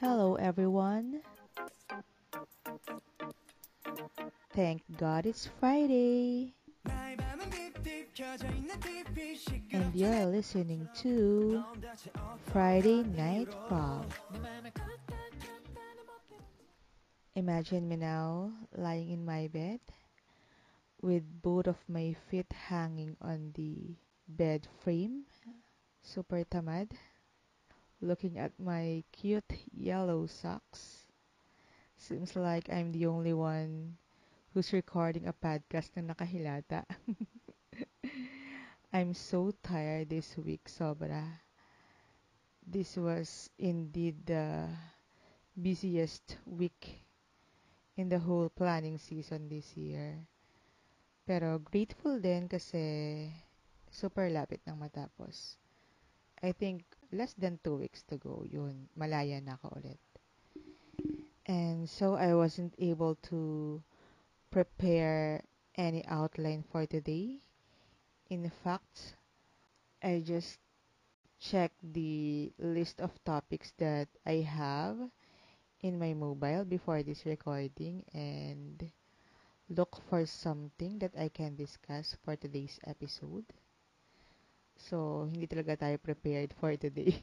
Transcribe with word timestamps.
Hello, 0.00 0.34
everyone. 0.36 1.22
Thank 4.52 4.82
God 4.98 5.24
it's 5.24 5.48
Friday. 5.60 6.52
And 9.72 9.94
you're 9.94 10.26
listening 10.26 10.88
to 11.00 11.64
Friday 12.52 13.02
Night 13.02 13.48
Prom. 13.68 14.04
Imagine 17.34 17.88
me 17.88 17.96
now 17.96 18.52
lying 18.76 19.10
in 19.10 19.24
my 19.24 19.48
bed 19.48 19.80
with 21.00 21.22
both 21.40 21.66
of 21.66 21.76
my 21.88 22.14
feet 22.28 22.52
hanging 22.52 23.16
on 23.22 23.52
the 23.54 23.94
bed 24.28 24.66
frame, 24.82 25.22
super 26.02 26.44
tamad, 26.44 26.90
looking 28.00 28.38
at 28.38 28.52
my 28.58 29.02
cute 29.12 29.52
yellow 29.74 30.26
socks. 30.26 31.06
Seems 31.96 32.36
like 32.36 32.70
I'm 32.70 32.92
the 32.92 33.06
only 33.06 33.32
one 33.32 33.96
who's 34.54 34.72
recording 34.72 35.26
a 35.26 35.34
podcast 35.34 35.90
na 35.96 36.14
nakahilata. 36.14 36.84
I'm 38.92 39.14
so 39.14 39.52
tired 39.62 40.08
this 40.08 40.38
week, 40.38 40.70
sobra. 40.70 41.26
This 42.66 42.96
was 42.96 43.50
indeed 43.58 44.26
the 44.26 44.68
busiest 45.54 46.38
week 46.46 47.02
in 47.96 48.08
the 48.08 48.18
whole 48.18 48.48
planning 48.48 48.98
season 48.98 49.48
this 49.50 49.76
year. 49.76 50.22
Pero 51.26 51.58
grateful 51.58 52.22
din 52.22 52.48
kasi 52.48 53.28
super 53.90 54.30
lapit 54.30 54.62
ng 54.64 54.78
matapos. 54.78 55.58
I 56.40 56.54
think 56.54 56.86
less 57.12 57.34
than 57.34 57.58
two 57.64 57.76
weeks 57.76 58.02
to 58.08 58.16
go, 58.16 58.44
yun, 58.44 58.88
malaya 58.96 59.40
na 59.40 59.56
ako 59.56 59.80
ulit. 59.80 60.02
And 61.46 61.88
so 61.88 62.14
I 62.14 62.34
wasn't 62.34 62.74
able 62.78 63.16
to 63.32 63.80
prepare 64.50 65.44
any 65.76 66.04
outline 66.06 66.64
for 66.70 66.84
today. 66.84 67.40
In 68.28 68.50
fact, 68.64 69.16
I 70.02 70.20
just 70.20 70.58
checked 71.40 71.80
the 71.80 72.52
list 72.58 73.00
of 73.00 73.12
topics 73.24 73.72
that 73.78 74.08
I 74.26 74.44
have 74.44 74.98
in 75.80 75.98
my 75.98 76.12
mobile 76.12 76.64
before 76.64 77.02
this 77.02 77.24
recording 77.24 78.04
and 78.12 78.90
look 79.70 80.00
for 80.10 80.26
something 80.26 80.98
that 80.98 81.14
I 81.16 81.28
can 81.28 81.54
discuss 81.54 82.16
for 82.24 82.36
today's 82.36 82.78
episode. 82.84 83.44
So, 84.78 85.26
hindi 85.26 85.50
talaga 85.50 85.74
tayo 85.74 85.98
prepared 85.98 86.54
for 86.54 86.70
today. 86.78 87.18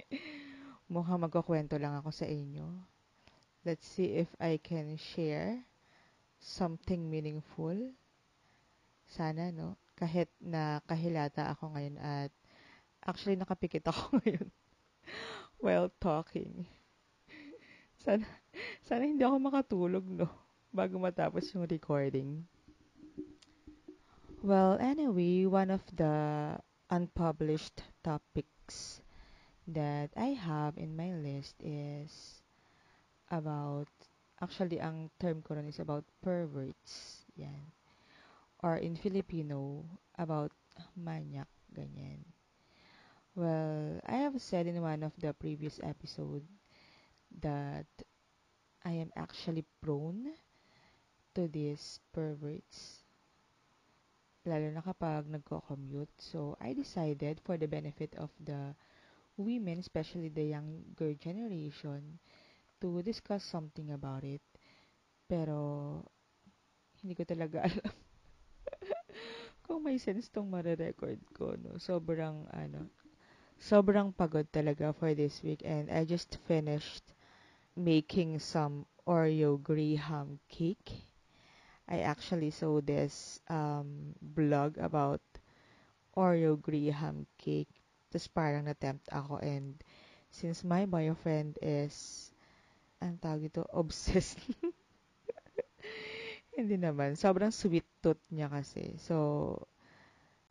Mukhang 0.92 1.20
magkukwento 1.20 1.76
lang 1.76 1.92
ako 2.00 2.08
sa 2.08 2.24
inyo. 2.24 2.64
Let's 3.68 3.84
see 3.84 4.16
if 4.16 4.32
I 4.40 4.56
can 4.56 4.96
share 4.96 5.60
something 6.40 7.04
meaningful. 7.04 7.76
Sana, 9.04 9.52
no? 9.52 9.76
Kahit 9.92 10.32
na 10.40 10.80
kahilata 10.88 11.52
ako 11.52 11.76
ngayon 11.76 11.96
at 12.00 12.32
actually 13.04 13.36
nakapikit 13.36 13.84
ako 13.92 14.00
ngayon 14.24 14.48
while 15.60 15.92
talking. 16.00 16.64
Sana, 18.00 18.24
sana 18.86 19.04
hindi 19.04 19.20
ako 19.20 19.36
makatulog, 19.36 20.04
no? 20.06 20.30
Bago 20.72 20.96
matapos 20.96 21.50
yung 21.52 21.68
recording. 21.68 22.44
Well, 24.46 24.78
anyway, 24.78 25.48
one 25.48 25.74
of 25.74 25.82
the 25.90 26.14
unpublished 26.90 27.82
topics 28.02 29.00
that 29.68 30.10
I 30.16 30.34
have 30.38 30.78
in 30.78 30.96
my 30.96 31.12
list 31.12 31.56
is 31.62 32.42
about 33.30 33.88
Actually, 34.36 34.76
ang 34.84 35.08
term 35.16 35.40
ko 35.40 35.56
rin 35.56 35.64
is 35.64 35.80
about 35.80 36.04
perverts. 36.20 37.24
Yan. 37.40 37.72
Or 38.60 38.76
in 38.76 38.92
Filipino, 38.92 39.80
about 40.20 40.52
manyak. 40.92 41.48
Ganyan. 41.72 42.20
Well, 43.34 44.00
I 44.04 44.16
have 44.24 44.40
said 44.40 44.66
in 44.66 44.80
one 44.80 45.02
of 45.02 45.12
the 45.20 45.32
previous 45.32 45.80
episode 45.82 46.44
that 47.40 47.88
I 48.84 48.92
am 48.92 49.12
actually 49.16 49.64
prone 49.80 50.36
to 51.34 51.48
these 51.48 52.00
perverts. 52.12 53.05
Lalo 54.46 54.70
na 54.70 54.80
kapag 54.80 55.26
nagko-commute. 55.26 56.14
So, 56.22 56.56
I 56.62 56.72
decided 56.72 57.42
for 57.42 57.58
the 57.58 57.66
benefit 57.66 58.14
of 58.16 58.30
the 58.38 58.72
women, 59.36 59.82
especially 59.82 60.30
the 60.30 60.54
younger 60.54 61.14
generation, 61.18 62.18
to 62.80 63.02
discuss 63.02 63.44
something 63.44 63.90
about 63.92 64.24
it. 64.24 64.42
Pero, 65.28 66.02
hindi 67.02 67.14
ko 67.18 67.24
talaga 67.26 67.62
alam 67.68 67.92
kung 69.66 69.82
may 69.82 69.98
sense 69.98 70.30
tong 70.30 70.46
mare-record 70.46 71.18
ko, 71.34 71.58
no. 71.58 71.74
Sobrang, 71.82 72.46
ano, 72.54 72.86
sobrang 73.58 74.14
pagod 74.14 74.46
talaga 74.54 74.94
for 74.94 75.10
this 75.12 75.42
week. 75.42 75.66
And 75.66 75.90
I 75.90 76.06
just 76.06 76.38
finished 76.46 77.02
making 77.74 78.38
some 78.38 78.86
Oreo 79.06 79.58
Graham 79.58 80.38
cake. 80.48 81.06
I 81.86 82.02
actually 82.02 82.50
saw 82.50 82.82
this 82.82 83.38
um, 83.46 84.14
blog 84.20 84.78
about 84.78 85.22
Oreo 86.18 86.58
Graham 86.58 87.26
cake. 87.38 87.70
Tapos 88.10 88.26
parang 88.30 88.66
natempt 88.66 89.06
ako 89.12 89.38
and 89.38 89.78
since 90.30 90.66
my 90.66 90.82
boyfriend 90.84 91.58
is 91.62 92.28
ang 92.98 93.20
tawag 93.22 93.52
ito, 93.52 93.62
obsessed. 93.76 94.40
Hindi 96.56 96.80
naman. 96.80 97.14
Sobrang 97.14 97.52
sweet 97.52 97.84
tooth 98.00 98.20
niya 98.32 98.48
kasi. 98.48 98.96
So, 98.96 99.68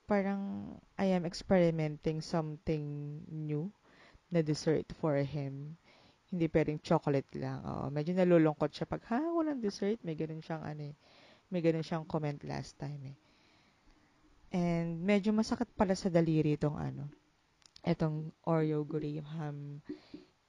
parang 0.06 0.70
I 1.02 1.10
am 1.18 1.26
experimenting 1.26 2.22
something 2.22 2.86
new 3.26 3.74
na 4.30 4.46
dessert 4.46 4.86
for 5.02 5.18
him. 5.26 5.74
Hindi 6.30 6.46
pwedeng 6.54 6.82
chocolate 6.86 7.30
lang. 7.38 7.66
Oo, 7.66 7.90
medyo 7.90 8.14
nalulungkot 8.14 8.70
siya 8.70 8.86
pag, 8.86 9.02
ha, 9.10 9.22
walang 9.34 9.62
dessert. 9.62 9.98
May 10.06 10.14
ganun 10.14 10.42
siyang, 10.46 10.62
ano 10.62 10.94
eh, 10.94 10.96
may 11.50 11.62
ganun 11.62 11.86
siyang 11.86 12.08
comment 12.08 12.42
last 12.46 12.78
time 12.78 13.14
eh. 13.14 13.18
And 14.56 15.04
medyo 15.04 15.36
masakit 15.36 15.68
pala 15.76 15.98
sa 15.98 16.08
daliri 16.08 16.56
itong 16.56 16.80
ano, 16.80 17.12
itong 17.84 18.32
Oreo 18.48 18.88
Graham 18.88 19.84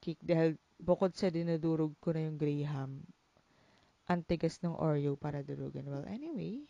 cake 0.01 0.23
dahil 0.23 0.55
bukod 0.79 1.11
sa 1.17 1.33
dinudurog 1.33 1.97
ko 1.99 2.15
na 2.15 2.31
yung 2.31 2.39
Graham, 2.39 3.03
ang 4.07 4.23
tigas 4.23 4.63
ng 4.63 4.79
Oreo 4.79 5.19
para 5.19 5.43
durugan. 5.43 5.91
Well, 5.91 6.07
anyway, 6.07 6.63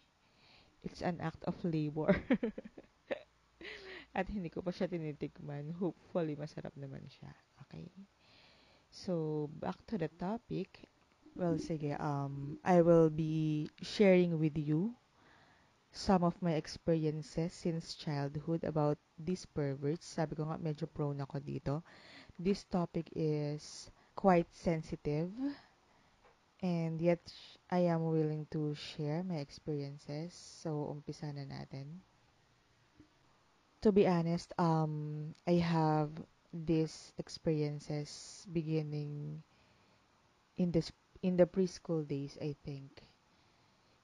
it's 0.81 1.05
an 1.05 1.21
act 1.21 1.45
of 1.45 1.59
labor. 1.61 2.17
At 4.17 4.33
hindi 4.33 4.49
ko 4.49 4.65
pa 4.65 4.73
siya 4.73 4.89
tinitikman. 4.89 5.77
Hopefully, 5.77 6.41
masarap 6.41 6.73
naman 6.81 7.05
siya. 7.05 7.29
Okay? 7.69 7.93
So, 8.89 9.45
back 9.61 9.77
to 9.93 10.01
the 10.01 10.09
topic. 10.09 10.89
Well, 11.37 11.59
sige, 11.59 11.95
um, 12.01 12.59
I 12.65 12.83
will 12.83 13.11
be 13.11 13.69
sharing 13.83 14.41
with 14.41 14.59
you 14.59 14.97
some 15.93 16.25
of 16.25 16.41
my 16.43 16.53
experiences 16.55 17.53
since 17.53 17.95
childhood 17.95 18.65
about 18.65 18.99
these 19.19 19.45
perverts. 19.47 20.07
Sabi 20.07 20.37
ko 20.37 20.45
nga, 20.49 20.59
medyo 20.59 20.89
prone 20.89 21.21
ako 21.21 21.39
dito. 21.41 21.75
This 22.41 22.65
topic 22.65 23.13
is 23.17 23.91
quite 24.17 24.49
sensitive 24.53 25.31
and 26.63 27.01
yet 27.01 27.21
I 27.71 27.81
am 27.93 28.05
willing 28.09 28.47
to 28.53 28.75
share 28.75 29.23
my 29.23 29.37
experiences. 29.41 30.33
So, 30.33 30.89
umpisa 30.93 31.33
na 31.33 31.45
natin. 31.45 32.01
To 33.85 33.93
be 33.93 34.07
honest, 34.09 34.53
um, 34.59 35.35
I 35.47 35.61
have 35.61 36.11
these 36.53 37.13
experiences 37.19 38.45
beginning 38.53 39.43
in 40.57 40.73
the 40.73 40.83
in 41.23 41.37
the 41.37 41.47
preschool 41.47 42.07
days, 42.07 42.37
I 42.41 42.57
think. 42.65 43.05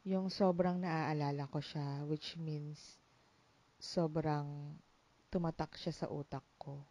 Yung 0.05 0.33
sobrang 0.33 0.83
naaalala 0.83 1.47
ko 1.51 1.63
siya, 1.63 2.05
which 2.09 2.35
means 2.39 2.99
sobrang 3.79 4.77
tumatak 5.33 5.75
siya 5.79 5.93
sa 5.95 6.07
utak 6.11 6.45
ko 6.59 6.83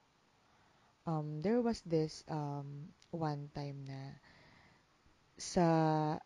um, 1.06 1.42
there 1.42 1.62
was 1.62 1.82
this 1.86 2.24
um, 2.30 2.90
one 3.12 3.50
time 3.56 3.86
na 3.88 4.16
sa 5.42 5.66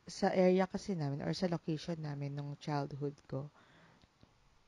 sa 0.08 0.28
area 0.36 0.68
kasi 0.68 0.92
namin 0.92 1.24
or 1.24 1.32
sa 1.32 1.48
location 1.48 1.96
namin 2.04 2.36
nung 2.36 2.52
childhood 2.60 3.16
ko 3.32 3.48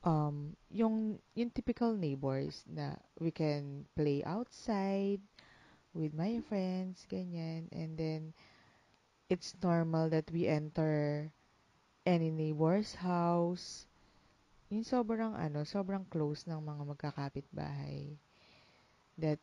um 0.08 0.56
yung 0.72 1.20
yung 1.36 1.52
typical 1.52 1.92
neighbors 1.92 2.64
na 2.64 2.96
we 3.20 3.28
can 3.28 3.84
play 3.92 4.24
outside 4.24 5.20
with 5.92 6.16
my 6.16 6.40
friends 6.48 7.04
ganyan 7.12 7.68
and 7.76 8.00
then 8.00 8.32
it's 9.28 9.54
normal 9.62 10.08
that 10.08 10.28
we 10.32 10.48
enter 10.48 11.28
any 12.08 12.32
neighbor's 12.32 12.96
house 12.96 13.84
yung 14.68 14.84
sobrang 14.84 15.32
ano 15.36 15.64
sobrang 15.64 16.04
close 16.08 16.44
ng 16.44 16.60
mga 16.60 16.82
magkakapit 16.84 17.44
bahay 17.52 18.16
that 19.16 19.40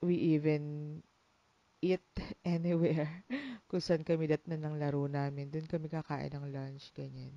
we 0.00 0.36
even 0.36 1.00
eat 1.82 2.02
anywhere. 2.44 3.10
Kung 3.68 3.82
saan 3.82 4.06
kami 4.06 4.30
dat 4.30 4.42
na 4.46 4.56
ng 4.56 4.78
laro 4.78 5.06
namin, 5.10 5.50
doon 5.50 5.66
kami 5.66 5.90
kakain 5.90 6.32
ng 6.32 6.46
lunch, 6.54 6.94
ganyan. 6.94 7.34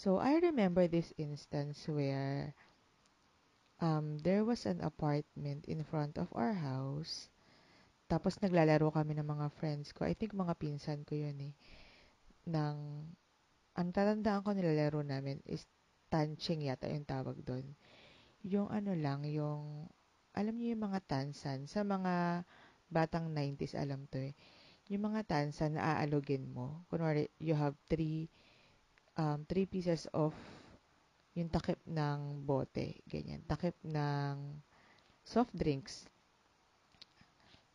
So, 0.00 0.16
I 0.16 0.40
remember 0.40 0.88
this 0.88 1.12
instance 1.20 1.84
where 1.84 2.56
um, 3.84 4.16
there 4.24 4.48
was 4.48 4.64
an 4.64 4.80
apartment 4.80 5.68
in 5.68 5.84
front 5.84 6.16
of 6.16 6.32
our 6.32 6.56
house. 6.56 7.28
Tapos 8.10 8.34
naglalaro 8.42 8.90
kami 8.90 9.14
ng 9.14 9.28
mga 9.30 9.46
friends 9.54 9.94
ko. 9.94 10.02
I 10.02 10.18
think 10.18 10.34
mga 10.34 10.58
pinsan 10.58 11.06
ko 11.06 11.14
yun 11.14 11.38
eh. 11.38 11.54
Nang, 12.50 13.06
ang 13.78 13.88
tatandaan 13.94 14.42
ko 14.42 14.50
nilalaro 14.50 15.06
namin 15.06 15.38
is 15.46 15.62
tanching 16.10 16.66
yata 16.66 16.90
yung 16.90 17.06
tawag 17.06 17.38
doon. 17.46 17.78
Yung 18.42 18.66
ano 18.66 18.98
lang, 18.98 19.22
yung, 19.30 19.86
alam 20.34 20.54
niyo 20.58 20.74
yung 20.74 20.90
mga 20.90 21.06
tansan, 21.06 21.70
sa 21.70 21.86
mga 21.86 22.42
batang 22.90 23.30
90s 23.30 23.78
alam 23.78 24.10
to 24.10 24.18
eh. 24.18 24.34
Yung 24.90 25.06
mga 25.06 25.22
tansan 25.30 25.78
na 25.78 26.02
aalugin 26.02 26.50
mo. 26.50 26.82
Kunwari, 26.90 27.30
you 27.38 27.54
have 27.54 27.78
three 27.86 28.26
um, 29.14 29.46
three 29.46 29.70
pieces 29.70 30.10
of 30.10 30.34
yung 31.38 31.46
takip 31.46 31.78
ng 31.86 32.42
bote, 32.42 32.98
ganyan. 33.06 33.44
Takip 33.46 33.78
ng 33.86 34.58
soft 35.22 35.54
drinks. 35.54 36.10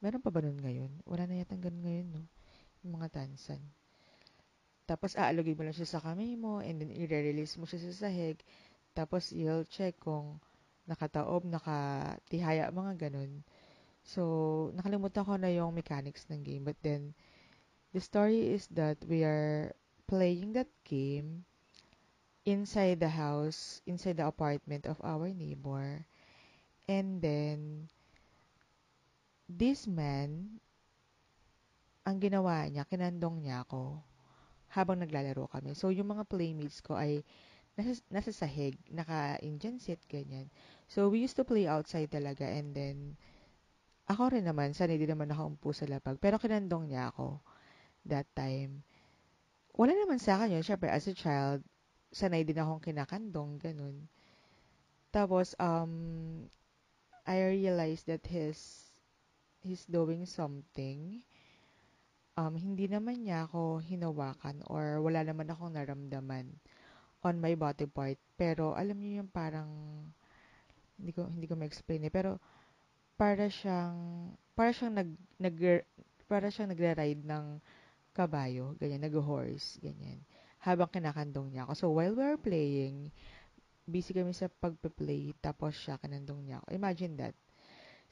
Meron 0.06 0.22
pa 0.22 0.30
ba 0.30 0.38
nun 0.46 0.62
ngayon? 0.62 1.02
Wala 1.10 1.25
na 1.25 1.42
yata 1.42 1.57
ganun 1.57 1.81
ngayon, 1.81 2.07
no? 2.13 2.22
Yung 2.86 3.02
mga 3.02 3.10
tansan. 3.10 3.57
Tapos, 4.86 5.18
aalugin 5.18 5.57
mo 5.57 5.66
lang 5.66 5.74
siya 5.74 5.98
sa 5.98 6.04
kamay 6.06 6.38
mo, 6.38 6.62
and 6.62 6.78
then, 6.78 6.94
i-release 6.94 7.57
mo 7.57 7.66
siya 7.66 7.90
sa 7.90 8.06
sahig. 8.06 8.38
Tapos, 8.94 9.34
you'll 9.34 9.66
check 9.66 9.98
kung 9.98 10.38
nakataob, 10.86 11.50
nakatihaya, 11.50 12.69
mga 12.69 13.10
ganun. 13.10 13.42
So, 14.06 14.22
nakalimutan 14.78 15.25
ko 15.25 15.42
na 15.42 15.50
yung 15.50 15.74
mechanics 15.74 16.30
ng 16.30 16.46
game. 16.46 16.62
But 16.62 16.78
then, 16.86 17.18
the 17.90 17.98
story 17.98 18.54
is 18.54 18.69
that 18.78 19.02
we 19.10 19.25
are 19.25 19.74
playing 20.06 20.54
that 20.54 20.69
game 20.86 21.50
inside 22.46 23.02
the 23.02 23.10
house, 23.10 23.81
inside 23.90 24.22
the 24.22 24.30
apartment 24.30 24.86
of 24.86 25.02
our 25.02 25.34
neighbor. 25.34 26.06
And 26.86 27.18
then, 27.18 27.90
this 29.50 29.86
man, 29.86 30.59
ang 32.06 32.18
ginawa 32.21 32.65
niya, 32.69 32.86
kinandong 32.86 33.45
niya 33.45 33.65
ako 33.65 34.01
habang 34.74 35.01
naglalaro 35.01 35.50
kami. 35.50 35.74
So, 35.74 35.89
yung 35.89 36.12
mga 36.12 36.27
playmates 36.30 36.83
ko 36.83 36.97
ay 37.00 37.25
nasa, 37.80 37.97
nasa 38.12 38.31
sahig, 38.33 38.77
naka-Indian 38.92 39.81
seat, 39.81 40.01
ganyan. 40.06 40.51
So, 40.86 41.09
we 41.09 41.24
used 41.24 41.38
to 41.39 41.47
play 41.47 41.65
outside 41.65 42.12
talaga 42.13 42.45
and 42.45 42.75
then, 42.75 42.97
ako 44.06 44.38
rin 44.38 44.45
naman, 44.45 44.77
sanay 44.77 45.01
din 45.01 45.09
naman 45.09 45.33
ako 45.33 45.42
umpo 45.57 45.69
sa 45.74 45.89
lapag. 45.89 46.21
Pero 46.21 46.38
kinandong 46.38 46.94
niya 46.94 47.09
ako 47.09 47.42
that 48.06 48.30
time 48.38 48.86
wala 49.75 49.92
naman 49.92 50.18
sa 50.18 50.39
akin 50.39 50.56
yun. 50.59 50.63
Siyempre, 50.65 50.88
as 50.88 51.06
a 51.12 51.13
child, 51.13 51.59
sanay 52.09 52.47
din 52.47 52.57
akong 52.57 52.80
kinakandong, 52.80 53.59
ganun. 53.59 54.07
Tapos, 55.12 55.51
um, 55.59 56.47
I 57.27 57.44
realized 57.44 58.07
that 58.07 58.24
his, 58.24 58.85
he's 59.66 59.90
doing 59.90 60.30
something. 60.30 61.26
Um, 62.38 62.54
hindi 62.54 62.86
naman 62.86 63.26
niya 63.26 63.50
ako 63.50 63.82
hinawakan 63.82 64.62
or 64.70 65.02
wala 65.02 65.26
naman 65.26 65.50
akong 65.50 65.74
naramdaman 65.74 66.54
on 67.26 67.42
my 67.42 67.58
body 67.58 67.90
part. 67.90 68.22
Pero, 68.38 68.78
alam 68.78 69.02
niyo 69.02 69.26
yung 69.26 69.32
parang, 69.34 69.72
hindi 71.02 71.10
ko, 71.10 71.26
hindi 71.26 71.50
ko 71.50 71.58
ma-explain 71.58 72.06
eh, 72.06 72.14
pero, 72.14 72.38
para 73.18 73.50
siyang, 73.50 74.30
para 74.54 74.70
siyang 74.70 74.94
nag, 74.94 75.10
nag, 75.42 75.56
para 76.30 76.54
siyang 76.54 76.70
nagra-ride 76.70 77.26
ng 77.26 77.46
kabayo, 78.14 78.78
ganyan, 78.78 79.02
nag-horse, 79.02 79.82
ganyan. 79.82 80.22
Habang 80.62 80.92
kinakandong 80.94 81.50
niya 81.50 81.66
ako. 81.66 81.74
So, 81.74 81.86
while 81.96 82.14
we 82.14 82.22
were 82.22 82.40
playing, 82.40 83.10
busy 83.90 84.14
kami 84.14 84.36
sa 84.36 84.52
pagpe-play, 84.52 85.34
tapos 85.42 85.74
siya, 85.74 85.98
kinandong 85.98 86.46
niya 86.46 86.62
ako. 86.62 86.68
Imagine 86.76 87.14
that. 87.18 87.36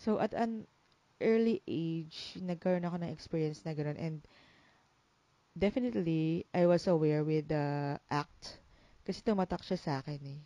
So, 0.01 0.17
at 0.17 0.33
an 0.33 0.65
early 1.21 1.61
age, 1.67 2.37
nagkaroon 2.39 2.87
ako 2.87 2.97
ng 3.01 3.13
experience 3.13 3.61
na 3.65 3.75
gano'n. 3.75 3.99
And, 3.99 4.23
definitely, 5.53 6.45
I 6.53 6.65
was 6.65 6.89
aware 6.89 7.21
with 7.21 7.49
the 7.49 7.97
act. 8.09 8.57
Kasi 9.05 9.21
tumatak 9.21 9.61
siya 9.61 9.77
sa 9.77 9.93
akin 10.01 10.21
eh. 10.25 10.41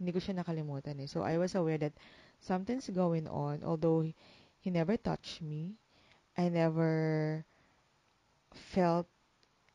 Hindi 0.00 0.10
ko 0.12 0.20
siya 0.20 0.40
nakalimutan 0.40 1.00
eh. 1.02 1.08
So, 1.08 1.24
I 1.24 1.36
was 1.36 1.56
aware 1.56 1.80
that 1.80 1.96
something's 2.40 2.88
going 2.88 3.28
on. 3.28 3.64
Although, 3.66 4.06
he 4.60 4.68
never 4.68 4.96
touched 4.96 5.42
me. 5.44 5.76
I 6.36 6.48
never 6.52 7.44
felt 8.72 9.08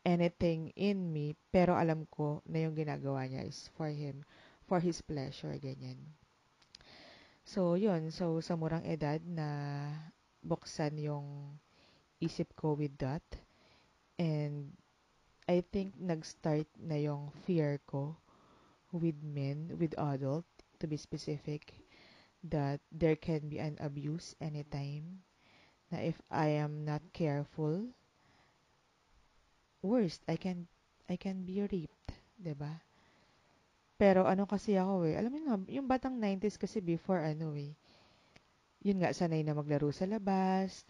anything 0.02 0.74
in 0.74 1.14
me, 1.14 1.38
pero 1.54 1.78
alam 1.78 2.06
ko 2.10 2.42
na 2.46 2.66
yung 2.66 2.74
ginagawa 2.74 3.26
niya 3.26 3.46
is 3.46 3.70
for 3.78 3.86
him, 3.86 4.26
for 4.66 4.82
his 4.82 4.98
pleasure, 5.02 5.54
ganyan. 5.62 5.98
So, 7.46 7.74
yun. 7.74 8.10
So, 8.14 8.38
sa 8.42 8.54
murang 8.54 8.86
edad 8.86 9.22
na 9.26 9.46
buksan 10.42 10.98
yung 10.98 11.58
isip 12.22 12.52
ko 12.54 12.74
with 12.74 12.94
that. 12.98 13.24
And, 14.18 14.74
I 15.50 15.60
think 15.74 15.98
nag-start 15.98 16.70
na 16.78 16.94
yung 16.94 17.34
fear 17.42 17.82
ko 17.90 18.14
with 18.94 19.18
men, 19.26 19.74
with 19.74 19.98
adult, 19.98 20.46
to 20.78 20.86
be 20.86 20.94
specific, 20.94 21.74
that 22.46 22.78
there 22.94 23.18
can 23.18 23.50
be 23.50 23.58
an 23.58 23.74
abuse 23.82 24.38
anytime. 24.38 25.26
Na 25.90 25.98
if 25.98 26.18
I 26.30 26.62
am 26.62 26.86
not 26.86 27.02
careful, 27.10 27.90
worst, 29.82 30.22
I 30.30 30.38
can 30.38 30.70
I 31.10 31.18
can 31.18 31.42
be 31.42 31.66
raped, 31.66 32.14
ba? 32.38 32.78
Pero 33.98 34.24
ano 34.30 34.46
kasi 34.46 34.78
ako 34.78 35.10
eh, 35.10 35.18
alam 35.18 35.30
mo 35.34 35.38
na, 35.42 35.58
yung 35.70 35.90
batang 35.90 36.16
90s 36.16 36.54
kasi 36.58 36.78
before 36.78 37.18
ano 37.22 37.54
eh, 37.58 37.74
yun 38.82 38.98
nga, 38.98 39.14
sanay 39.14 39.46
na 39.46 39.54
maglaro 39.54 39.94
sa 39.94 40.04
labas, 40.10 40.82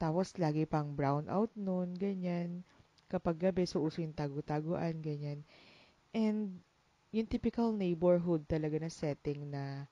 tapos 0.00 0.32
lagi 0.40 0.64
pang 0.64 0.96
brown 0.96 1.28
out 1.28 1.52
noon, 1.54 1.92
ganyan. 1.94 2.64
Kapag 3.12 3.50
gabi, 3.52 3.68
so 3.68 3.84
uso 3.84 4.00
yung 4.00 4.16
tago-taguan, 4.16 5.00
ganyan. 5.04 5.44
And, 6.16 6.60
yung 7.12 7.28
typical 7.28 7.72
neighborhood 7.72 8.44
talaga 8.44 8.76
na 8.76 8.92
setting 8.92 9.48
na 9.48 9.88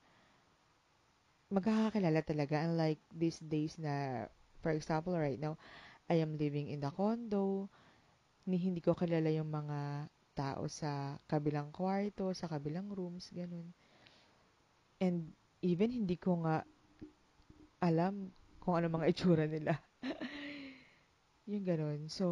magkakakilala 1.49 2.21
talaga. 2.21 2.61
Unlike 2.61 3.01
these 3.13 3.39
days 3.41 3.77
na, 3.81 4.25
for 4.61 4.73
example, 4.73 5.17
right 5.17 5.41
now, 5.41 5.57
I 6.07 6.21
am 6.21 6.37
living 6.37 6.69
in 6.69 6.81
the 6.81 6.93
condo, 6.93 7.67
ni 8.47 8.55
hindi 8.55 8.79
ko 8.79 8.95
kilala 8.95 9.27
yung 9.27 9.51
mga 9.51 10.07
tao 10.37 10.69
sa 10.69 11.19
kabilang 11.27 11.73
kwarto, 11.73 12.31
sa 12.31 12.47
kabilang 12.47 12.87
rooms, 12.93 13.27
ganun. 13.33 13.73
And 15.01 15.33
even 15.59 15.91
hindi 15.91 16.15
ko 16.15 16.45
nga 16.45 16.63
alam 17.79 18.33
kung 18.61 18.77
ano 18.77 18.91
mga 18.91 19.09
itsura 19.11 19.45
nila. 19.45 19.77
yung 21.51 21.63
ganun. 21.63 22.11
So, 22.11 22.25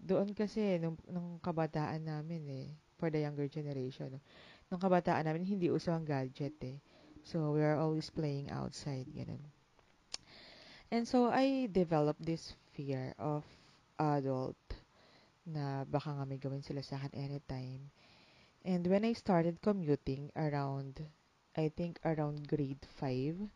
doon 0.00 0.32
kasi, 0.32 0.80
nung, 0.80 0.96
nung 1.04 1.36
kabataan 1.44 2.08
namin 2.08 2.42
eh, 2.48 2.68
for 2.96 3.12
the 3.12 3.20
younger 3.20 3.46
generation, 3.46 4.16
nung 4.72 4.80
kabataan 4.80 5.28
namin, 5.28 5.44
hindi 5.44 5.68
uso 5.68 5.92
ang 5.92 6.08
gadget 6.08 6.56
eh. 6.64 6.80
So, 7.22 7.52
we 7.52 7.60
are 7.60 7.76
always 7.76 8.08
playing 8.08 8.48
outside, 8.48 9.06
ganun. 9.12 9.44
And 10.88 11.04
so, 11.04 11.28
I 11.28 11.68
developed 11.68 12.24
this 12.24 12.56
fear 12.72 13.12
of 13.20 13.44
adult 14.00 14.58
na 15.44 15.84
baka 15.84 16.14
nga 16.14 16.24
may 16.24 16.40
gawin 16.40 16.64
sila 16.64 16.80
sa 16.80 16.96
akin 16.96 17.12
anytime. 17.18 17.92
And 18.64 18.86
when 18.86 19.04
I 19.04 19.12
started 19.12 19.60
commuting 19.60 20.30
around, 20.38 21.02
I 21.58 21.68
think 21.68 21.98
around 22.06 22.46
grade 22.46 22.86
5, 22.96 23.50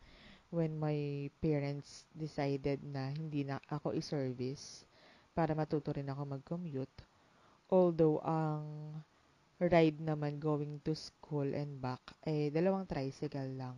when 0.49 0.75
my 0.79 1.27
parents 1.43 2.07
decided 2.15 2.79
na 2.83 3.11
hindi 3.11 3.43
na 3.43 3.59
ako 3.67 3.93
i-service 3.95 4.87
para 5.35 5.53
matuto 5.53 5.91
rin 5.93 6.07
ako 6.07 6.39
mag-commute. 6.39 6.97
Although, 7.67 8.23
ang 8.23 8.63
ride 9.59 9.99
naman 9.99 10.39
going 10.39 10.79
to 10.87 10.95
school 10.95 11.45
and 11.51 11.77
back, 11.83 12.01
eh, 12.23 12.47
dalawang 12.49 12.87
tricycle 12.87 13.59
lang. 13.59 13.75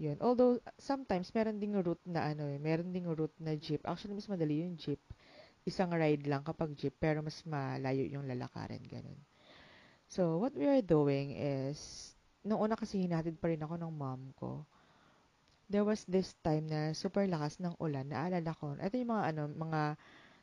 Yun. 0.00 0.16
Although, 0.24 0.58
sometimes, 0.80 1.28
meron 1.36 1.60
ding 1.60 1.76
route 1.76 2.02
na 2.08 2.32
ano 2.32 2.48
eh, 2.48 2.56
meron 2.56 2.94
ding 2.94 3.06
route 3.06 3.36
na 3.42 3.52
jeep. 3.58 3.84
Actually, 3.84 4.16
mas 4.16 4.30
madali 4.30 4.64
yung 4.64 4.80
jeep 4.80 5.02
isang 5.68 5.92
ride 5.92 6.24
lang 6.24 6.40
kapag 6.40 6.72
jeep, 6.72 6.96
pero 6.96 7.20
mas 7.20 7.44
malayo 7.44 8.04
yung 8.08 8.24
lalakarin, 8.24 8.80
ganun. 8.88 9.18
So, 10.08 10.40
what 10.40 10.56
we 10.56 10.66
are 10.66 10.82
doing 10.82 11.36
is, 11.36 12.10
nung 12.42 12.64
una 12.64 12.74
kasi 12.74 13.04
hinatid 13.04 13.36
pa 13.36 13.52
rin 13.52 13.60
ako 13.60 13.76
ng 13.76 13.92
mom 13.92 14.32
ko, 14.34 14.64
there 15.70 15.86
was 15.86 16.02
this 16.10 16.34
time 16.42 16.66
na 16.66 16.90
super 16.90 17.22
lakas 17.30 17.62
ng 17.62 17.78
ulan. 17.78 18.10
Naalala 18.10 18.50
ko, 18.58 18.74
ito 18.74 18.98
yung 18.98 19.14
mga, 19.14 19.24
ano, 19.30 19.42
mga 19.46 19.80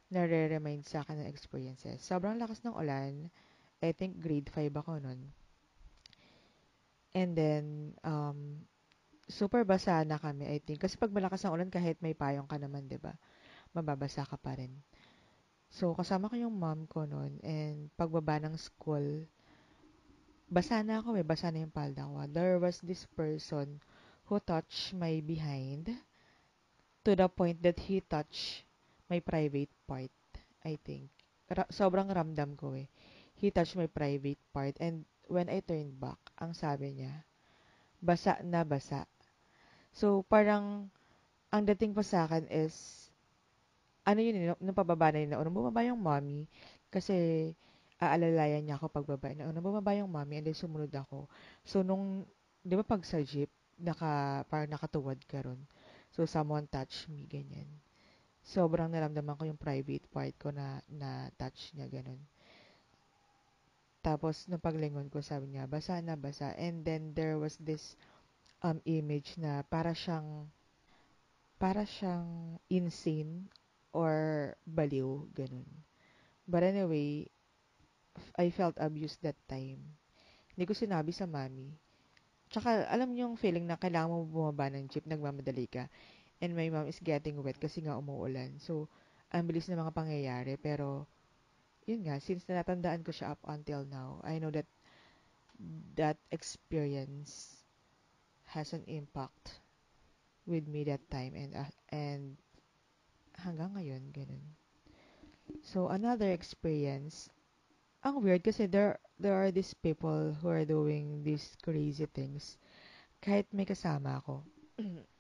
nare-remind 0.07 0.87
sa 0.87 1.03
akin 1.03 1.19
ng 1.19 1.27
experiences. 1.27 1.99
Sobrang 1.99 2.39
lakas 2.39 2.63
ng 2.63 2.71
ulan. 2.71 3.27
I 3.83 3.91
think 3.91 4.23
grade 4.23 4.47
5 4.47 4.71
ako 4.71 5.03
nun. 5.03 5.19
And 7.11 7.35
then, 7.35 7.65
um, 8.07 8.63
super 9.27 9.67
basa 9.67 10.07
na 10.07 10.15
kami, 10.15 10.47
I 10.47 10.63
think. 10.63 10.79
Kasi 10.79 10.95
pag 10.95 11.11
malakas 11.11 11.43
ang 11.43 11.59
ulan, 11.59 11.67
kahit 11.67 11.99
may 11.99 12.15
payong 12.15 12.47
ka 12.47 12.55
naman, 12.55 12.87
'di 12.87 12.97
ba? 12.97 13.13
Mababasa 13.75 14.23
ka 14.23 14.39
pa 14.39 14.55
rin. 14.55 14.71
So, 15.67 15.91
kasama 15.91 16.31
ko 16.31 16.39
yung 16.39 16.55
mom 16.55 16.87
ko 16.87 17.03
noon 17.03 17.43
and 17.43 17.91
pagbaba 17.99 18.39
ng 18.39 18.55
school, 18.55 19.27
basa 20.47 20.79
na 20.79 21.03
ako 21.03 21.19
eh, 21.19 21.27
basa 21.27 21.51
na 21.51 21.67
yung 21.67 21.75
palda 21.75 22.07
ko. 22.07 22.23
There 22.31 22.55
was 22.63 22.79
this 22.79 23.03
person 23.19 23.83
who 24.27 24.39
touched 24.43 24.91
my 24.93 25.23
behind 25.23 25.87
to 27.03 27.11
the 27.15 27.27
point 27.31 27.63
that 27.63 27.79
he 27.79 28.03
touched 28.03 28.67
my 29.07 29.23
private 29.23 29.71
part, 29.87 30.11
I 30.67 30.75
think. 30.83 31.07
Ra- 31.47 31.71
sobrang 31.71 32.11
ramdam 32.11 32.59
ko 32.59 32.75
eh. 32.75 32.91
He 33.39 33.55
touched 33.55 33.79
my 33.79 33.87
private 33.87 34.39
part 34.51 34.75
and 34.83 35.07
when 35.31 35.47
I 35.47 35.63
turned 35.63 35.95
back, 35.95 36.19
ang 36.39 36.51
sabi 36.51 36.99
niya, 36.99 37.23
basa 38.03 38.39
na 38.43 38.63
basa. 38.63 39.07
So, 39.95 40.23
parang, 40.27 40.91
ang 41.51 41.63
dating 41.67 41.95
pa 41.95 42.03
sa 42.03 42.27
akin 42.27 42.47
is, 42.51 43.07
ano 44.07 44.19
yun, 44.23 44.35
eh, 44.39 44.45
nung 44.59 44.77
pababa 44.77 45.11
na 45.11 45.19
yun, 45.23 45.29
na 45.35 45.39
unang 45.39 45.55
bumaba 45.55 45.83
yung 45.83 45.99
mommy, 45.99 46.47
kasi 46.87 47.51
aalalayan 47.99 48.63
niya 48.63 48.79
ako 48.79 48.87
pagbaba. 48.91 49.35
Na 49.35 49.49
unang 49.51 49.65
bumaba 49.65 49.91
yung 49.97 50.11
mommy, 50.11 50.39
and 50.39 50.47
then 50.47 50.55
sumunod 50.55 50.91
ako. 50.93 51.27
So, 51.67 51.83
nung, 51.83 52.23
di 52.63 52.75
ba 52.75 52.85
pag 52.87 53.03
sa 53.03 53.19
jeep, 53.19 53.51
naka, 53.77 54.43
parang 54.49 54.73
nakatuwad 54.73 55.21
ka 55.29 55.45
ron. 55.45 55.61
So, 56.11 56.25
someone 56.25 56.65
touch 56.65 57.05
me, 57.07 57.29
ganyan. 57.29 57.69
Sobrang 58.41 58.89
naramdaman 58.89 59.37
ko 59.37 59.43
yung 59.45 59.59
private 59.59 60.05
part 60.09 60.33
ko 60.39 60.49
na, 60.49 60.81
na 60.89 61.29
touch 61.37 61.75
niya, 61.77 61.87
ganun. 61.91 62.19
Tapos, 64.01 64.47
nung 64.47 64.63
paglingon 64.63 65.11
ko, 65.11 65.19
sabi 65.21 65.51
niya, 65.51 65.67
basa 65.67 65.99
na, 65.99 66.15
basa. 66.15 66.55
And 66.55 66.81
then, 66.81 67.11
there 67.13 67.37
was 67.37 67.59
this 67.59 67.99
um, 68.63 68.79
image 68.87 69.35
na 69.37 69.61
para 69.67 69.91
siyang, 69.91 70.47
para 71.59 71.83
siyang 71.83 72.57
insane 72.71 73.51
or 73.91 74.53
baliw, 74.63 75.27
ganun. 75.35 75.67
But 76.47 76.63
anyway, 76.63 77.27
I 78.39 78.49
felt 78.49 78.79
abused 78.79 79.21
that 79.27 79.37
time. 79.51 79.83
Hindi 80.55 80.63
ko 80.65 80.73
sinabi 80.73 81.11
sa 81.13 81.27
mami. 81.27 81.75
Tsaka, 82.57 82.89
alam 82.89 83.13
niyo 83.13 83.29
yung 83.29 83.37
feeling 83.37 83.69
na 83.69 83.77
kailangan 83.77 84.09
mo 84.09 84.25
bumaba 84.25 84.65
ng 84.73 84.89
jeep, 84.89 85.05
nagmamadali 85.05 85.69
ka. 85.69 85.85
And 86.41 86.57
my 86.57 86.73
mom 86.73 86.89
is 86.89 86.97
getting 86.97 87.37
wet 87.45 87.61
kasi 87.61 87.85
nga 87.85 87.93
umuulan. 87.93 88.57
So, 88.57 88.89
ang 89.29 89.45
bilis 89.45 89.69
na 89.69 89.77
mga 89.77 89.93
pangyayari. 89.93 90.57
Pero, 90.57 91.05
yun 91.85 92.09
nga, 92.09 92.17
since 92.17 92.49
natandaan 92.49 93.05
ko 93.05 93.13
siya 93.13 93.37
up 93.37 93.41
until 93.45 93.85
now, 93.85 94.25
I 94.25 94.41
know 94.41 94.49
that 94.49 94.65
that 96.01 96.17
experience 96.33 97.61
has 98.49 98.73
an 98.73 98.81
impact 98.89 99.61
with 100.49 100.65
me 100.65 100.81
that 100.89 101.05
time 101.13 101.37
and 101.37 101.53
uh, 101.53 101.69
and 101.93 102.41
hanggang 103.37 103.77
ngayon, 103.77 104.09
ganun. 104.17 104.41
So, 105.61 105.93
another 105.93 106.33
experience, 106.33 107.29
ang 108.07 108.23
weird 108.23 108.39
kasi 108.39 108.71
there, 108.71 108.95
there 109.19 109.35
are 109.35 109.51
these 109.51 109.75
people 109.75 110.31
who 110.39 110.47
are 110.47 110.63
doing 110.63 111.27
these 111.27 111.59
crazy 111.59 112.07
things. 112.07 112.55
Kahit 113.19 113.51
may 113.51 113.67
kasama 113.67 114.23
ako. 114.23 114.47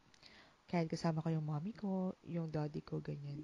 kahit 0.71 0.87
kasama 0.87 1.23
ko 1.23 1.31
yung 1.31 1.47
mommy 1.47 1.75
ko, 1.75 2.15
yung 2.23 2.47
daddy 2.47 2.79
ko, 2.83 3.03
ganyan. 3.03 3.43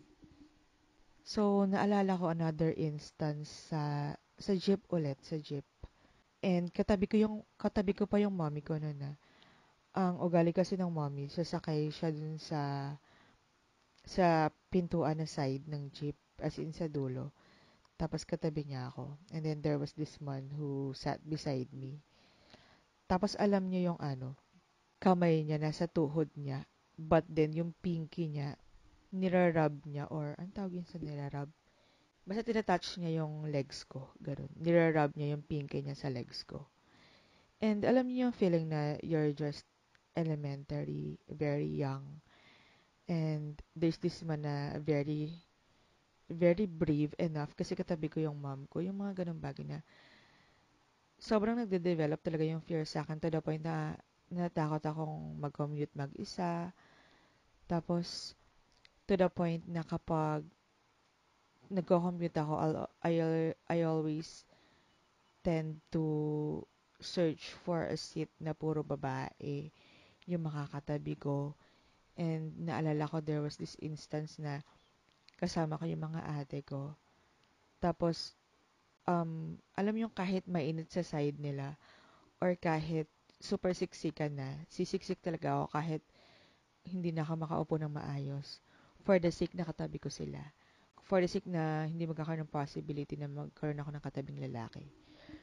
So, 1.24 1.64
naalala 1.64 2.20
ko 2.20 2.32
another 2.32 2.76
instance 2.76 3.72
sa 3.72 4.12
sa 4.36 4.52
jeep 4.60 4.84
ulit, 4.92 5.20
sa 5.24 5.40
jeep. 5.40 5.64
And 6.44 6.68
katabi 6.68 7.08
ko 7.08 7.16
yung 7.16 7.36
katabi 7.56 7.96
ko 7.96 8.04
pa 8.04 8.20
yung 8.20 8.36
mommy 8.36 8.60
ko 8.60 8.76
noon 8.76 9.00
na. 9.00 9.16
Ang 9.96 10.20
ugali 10.20 10.52
kasi 10.52 10.76
ng 10.76 10.92
mommy, 10.92 11.32
sasakay 11.32 11.88
siya 11.96 12.12
dun 12.12 12.36
sa 12.36 12.92
sa 14.04 14.52
pintuan 14.68 15.24
na 15.24 15.28
side 15.30 15.64
ng 15.72 15.88
jeep, 15.96 16.20
as 16.44 16.60
in 16.60 16.76
sa 16.76 16.92
dulo. 16.92 17.32
Tapos 18.04 18.28
katabi 18.28 18.68
niya 18.68 18.92
ako. 18.92 19.16
And 19.32 19.48
then 19.48 19.64
there 19.64 19.80
was 19.80 19.96
this 19.96 20.20
man 20.20 20.52
who 20.52 20.92
sat 20.92 21.24
beside 21.24 21.72
me. 21.72 22.04
Tapos 23.08 23.40
alam 23.40 23.72
niya 23.72 23.96
yung 23.96 24.00
ano, 24.04 24.36
kamay 25.00 25.48
niya 25.48 25.56
nasa 25.56 25.88
tuhod 25.88 26.28
niya. 26.36 26.68
But 27.00 27.24
then 27.32 27.56
yung 27.56 27.72
pinky 27.80 28.28
niya, 28.28 28.60
nirarub 29.16 29.80
niya 29.88 30.12
or 30.12 30.36
ang 30.36 30.52
tawag 30.52 30.84
yun 30.84 30.88
sa 30.92 31.00
nirarub? 31.00 31.48
Basta 32.28 32.44
tinatouch 32.44 33.00
niya 33.00 33.24
yung 33.24 33.48
legs 33.48 33.88
ko. 33.88 34.12
Ganun. 34.20 34.52
Nirarub 34.60 35.16
niya 35.16 35.40
yung 35.40 35.48
pinky 35.48 35.80
niya 35.80 35.96
sa 35.96 36.12
legs 36.12 36.44
ko. 36.44 36.68
And 37.64 37.88
alam 37.88 38.12
niyo 38.12 38.28
yung 38.28 38.36
feeling 38.36 38.68
na 38.68 39.00
you're 39.00 39.32
just 39.32 39.64
elementary, 40.20 41.16
very 41.32 41.72
young, 41.72 42.20
And 43.08 43.60
there's 43.76 44.00
this 44.00 44.24
man 44.24 44.48
na 44.48 44.80
very, 44.80 45.43
very 46.30 46.66
brave 46.66 47.14
enough 47.20 47.52
kasi 47.54 47.76
katabi 47.76 48.08
ko 48.08 48.18
yung 48.24 48.40
mom 48.40 48.66
ko, 48.72 48.80
yung 48.80 49.00
mga 49.00 49.24
ganun 49.24 49.40
bagay 49.40 49.68
na 49.68 49.80
sobrang 51.20 51.60
nagde-develop 51.60 52.20
talaga 52.20 52.44
yung 52.44 52.64
fear 52.64 52.84
sa 52.84 53.04
akin 53.04 53.20
to 53.20 53.32
the 53.32 53.40
point 53.40 53.64
na 53.64 53.96
natakot 54.34 54.84
akong 54.84 55.40
mag-commute 55.40 55.94
mag-isa. 55.96 56.74
Tapos, 57.70 58.36
to 59.08 59.16
the 59.16 59.30
point 59.32 59.64
na 59.70 59.86
kapag 59.86 60.44
nagko-commute 61.72 62.36
ako, 62.36 62.54
I'll, 62.60 62.78
I'll, 63.06 63.38
I 63.72 63.78
always 63.88 64.44
tend 65.48 65.80
to 65.96 66.04
search 67.00 67.56
for 67.64 67.88
a 67.88 67.96
seat 67.96 68.32
na 68.40 68.52
puro 68.56 68.84
babae 68.84 69.72
yung 70.28 70.48
makakatabi 70.48 71.20
ko 71.20 71.56
And 72.14 72.70
naalala 72.70 73.10
ko 73.10 73.18
there 73.26 73.42
was 73.42 73.58
this 73.58 73.74
instance 73.82 74.38
na 74.38 74.62
kasama 75.44 75.76
ko 75.76 75.84
yung 75.84 76.08
mga 76.08 76.24
ate 76.40 76.64
ko. 76.64 76.96
Tapos, 77.84 78.32
um, 79.04 79.60
alam 79.76 79.96
yung 80.00 80.14
kahit 80.16 80.48
mainit 80.48 80.88
sa 80.88 81.04
side 81.04 81.36
nila 81.36 81.76
or 82.40 82.56
kahit 82.56 83.12
super 83.44 83.76
siksikan 83.76 84.40
na, 84.40 84.56
sisiksik 84.72 85.20
talaga 85.20 85.60
ako 85.60 85.66
kahit 85.76 86.04
hindi 86.88 87.12
na 87.12 87.28
ako 87.28 87.44
makaupo 87.44 87.76
ng 87.76 87.92
maayos. 87.92 88.64
For 89.04 89.20
the 89.20 89.36
sake 89.36 89.52
na 89.52 89.68
katabi 89.68 90.00
ko 90.00 90.08
sila. 90.08 90.40
For 91.04 91.20
the 91.20 91.28
sake 91.28 91.52
na 91.52 91.84
hindi 91.84 92.08
magkakaroon 92.08 92.48
ng 92.48 92.56
possibility 92.56 93.20
na 93.20 93.28
magkaroon 93.28 93.84
ako 93.84 93.92
ng 93.92 94.04
katabing 94.04 94.40
lalaki. 94.40 94.88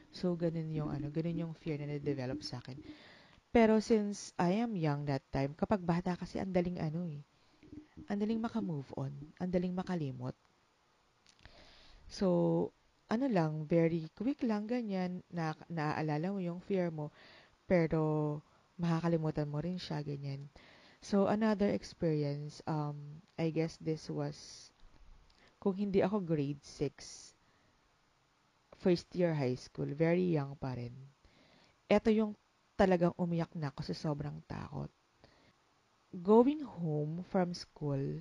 So, 0.09 0.33
ganun 0.33 0.73
yung 0.73 0.89
ano, 0.89 1.13
ganun 1.13 1.37
yung 1.37 1.53
fear 1.53 1.77
na 1.77 1.85
na-develop 1.85 2.41
sa 2.41 2.57
akin. 2.57 2.81
Pero 3.53 3.77
since 3.83 4.33
I 4.41 4.63
am 4.65 4.73
young 4.73 5.05
that 5.05 5.21
time, 5.29 5.53
kapag 5.53 5.85
bata 5.85 6.17
kasi 6.17 6.41
ang 6.41 6.49
daling 6.49 6.81
ano 6.81 7.05
eh. 7.05 7.21
Ang 8.09 8.17
daling 8.21 8.41
maka-move 8.41 8.89
on. 8.97 9.13
Ang 9.37 9.49
daling 9.51 9.75
makalimot. 9.75 10.33
So, 12.11 12.27
ano 13.11 13.27
lang, 13.27 13.67
very 13.67 14.07
quick 14.15 14.43
lang 14.47 14.67
ganyan, 14.67 15.19
na, 15.27 15.51
naaalala 15.67 16.31
mo 16.31 16.39
yung 16.39 16.63
fear 16.63 16.87
mo, 16.87 17.11
pero 17.67 18.39
makakalimutan 18.79 19.51
mo 19.51 19.59
rin 19.59 19.75
siya, 19.75 19.99
ganyan. 19.99 20.47
So, 21.03 21.27
another 21.27 21.71
experience, 21.71 22.63
um, 22.69 23.19
I 23.35 23.51
guess 23.51 23.75
this 23.81 24.07
was, 24.07 24.69
kung 25.59 25.75
hindi 25.75 25.99
ako 25.99 26.23
grade 26.23 26.63
6, 26.63 27.35
first 28.81 29.07
year 29.13 29.35
high 29.35 29.59
school, 29.59 29.89
very 29.91 30.33
young 30.33 30.57
pa 30.57 30.73
rin. 30.73 30.93
Ito 31.91 32.09
yung 32.09 32.33
talagang 32.79 33.13
umiyak 33.19 33.53
na 33.53 33.69
ako 33.69 33.81
sa 33.91 33.95
sobrang 33.95 34.41
takot. 34.49 34.89
Going 36.11 36.59
home 36.59 37.23
from 37.31 37.55
school, 37.55 38.19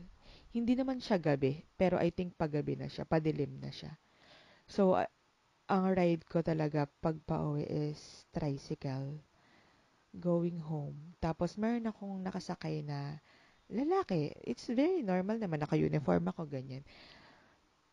hindi 0.54 0.73
naman 0.78 1.02
siya 1.02 1.18
gabi, 1.18 1.66
pero 1.75 1.99
I 1.99 2.14
think 2.14 2.38
paggabi 2.38 2.78
na 2.78 2.87
siya, 2.87 3.02
padilim 3.02 3.59
na 3.59 3.75
siya. 3.75 3.99
So, 4.70 4.94
uh, 4.94 5.11
ang 5.66 5.94
ride 5.94 6.23
ko 6.26 6.42
talaga 6.42 6.87
pag 7.02 7.18
pauwi 7.26 7.66
is 7.66 8.26
tricycle 8.30 9.18
going 10.14 10.59
home. 10.59 11.14
Tapos, 11.18 11.59
meron 11.59 11.87
akong 11.90 12.23
nakasakay 12.23 12.82
na 12.82 13.18
lalaki. 13.70 14.35
It's 14.42 14.66
very 14.70 15.02
normal 15.02 15.38
naman, 15.38 15.62
naka-uniform 15.62 16.30
ako, 16.30 16.47
ganyan. 16.50 16.82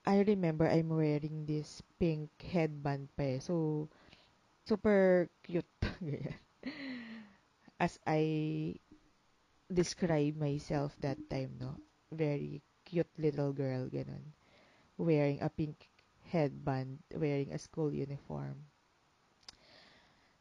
I 0.06 0.22
remember 0.26 0.66
I'm 0.66 0.90
wearing 0.90 1.46
this 1.46 1.82
pink 2.02 2.30
headband 2.42 3.10
pa 3.14 3.38
eh. 3.38 3.40
So, 3.42 3.86
super 4.66 5.30
cute. 5.46 5.70
as 7.80 8.02
I 8.08 8.74
describe 9.68 10.36
myself 10.40 10.96
that 11.04 11.20
time, 11.30 11.56
no? 11.60 11.76
Very 12.12 12.64
cute 12.88 13.12
little 13.20 13.52
girl, 13.52 13.92
ganun. 13.92 14.32
Wearing 14.96 15.44
a 15.44 15.50
pink 15.52 15.92
headband, 16.32 17.04
wearing 17.14 17.52
a 17.52 17.60
school 17.60 17.92
uniform. 17.92 18.68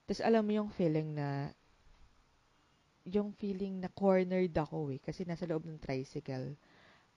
Tapos 0.06 0.22
alam 0.22 0.46
mo 0.46 0.52
yung 0.54 0.70
feeling 0.70 1.18
na 1.18 1.50
yung 3.06 3.30
feeling 3.34 3.78
na 3.82 3.90
cornered 3.90 4.54
ako 4.54 4.90
eh. 4.94 5.02
Kasi 5.02 5.22
nasa 5.26 5.46
loob 5.46 5.66
ng 5.66 5.82
tricycle. 5.82 6.54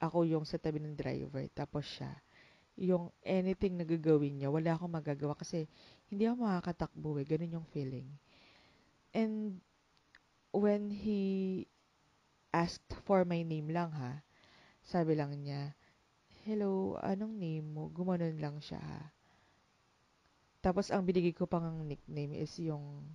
Ako 0.01 0.25
yung 0.25 0.45
sa 0.45 0.61
tabi 0.61 0.81
ng 0.81 0.97
driver. 0.97 1.45
Tapos 1.53 1.85
siya. 1.85 2.13
Yung 2.79 3.09
anything 3.25 3.77
na 3.77 3.85
gagawin 3.85 4.37
niya, 4.39 4.53
wala 4.53 4.77
akong 4.77 4.93
magagawa 4.93 5.33
kasi 5.35 5.65
hindi 6.09 6.29
ako 6.29 6.45
makakatakbo 6.45 7.09
eh. 7.21 7.25
Ganun 7.25 7.55
yung 7.61 7.67
feeling. 7.73 8.07
And 9.13 9.61
when 10.53 10.93
he 10.93 11.65
asked 12.53 12.93
for 13.05 13.23
my 13.25 13.41
name 13.45 13.69
lang 13.69 13.91
ha, 13.93 14.21
sabi 14.81 15.13
lang 15.13 15.33
niya, 15.39 15.73
hello, 16.45 16.97
anong 17.05 17.37
name 17.37 17.67
mo? 17.67 17.93
Gumanon 17.93 18.37
lang 18.41 18.57
siya 18.57 18.81
ha. 18.81 19.01
Tapos 20.59 20.91
ang 20.91 21.07
binigay 21.07 21.31
ko 21.31 21.47
pang 21.47 21.87
nickname 21.87 22.35
is 22.35 22.51
yung 22.59 23.05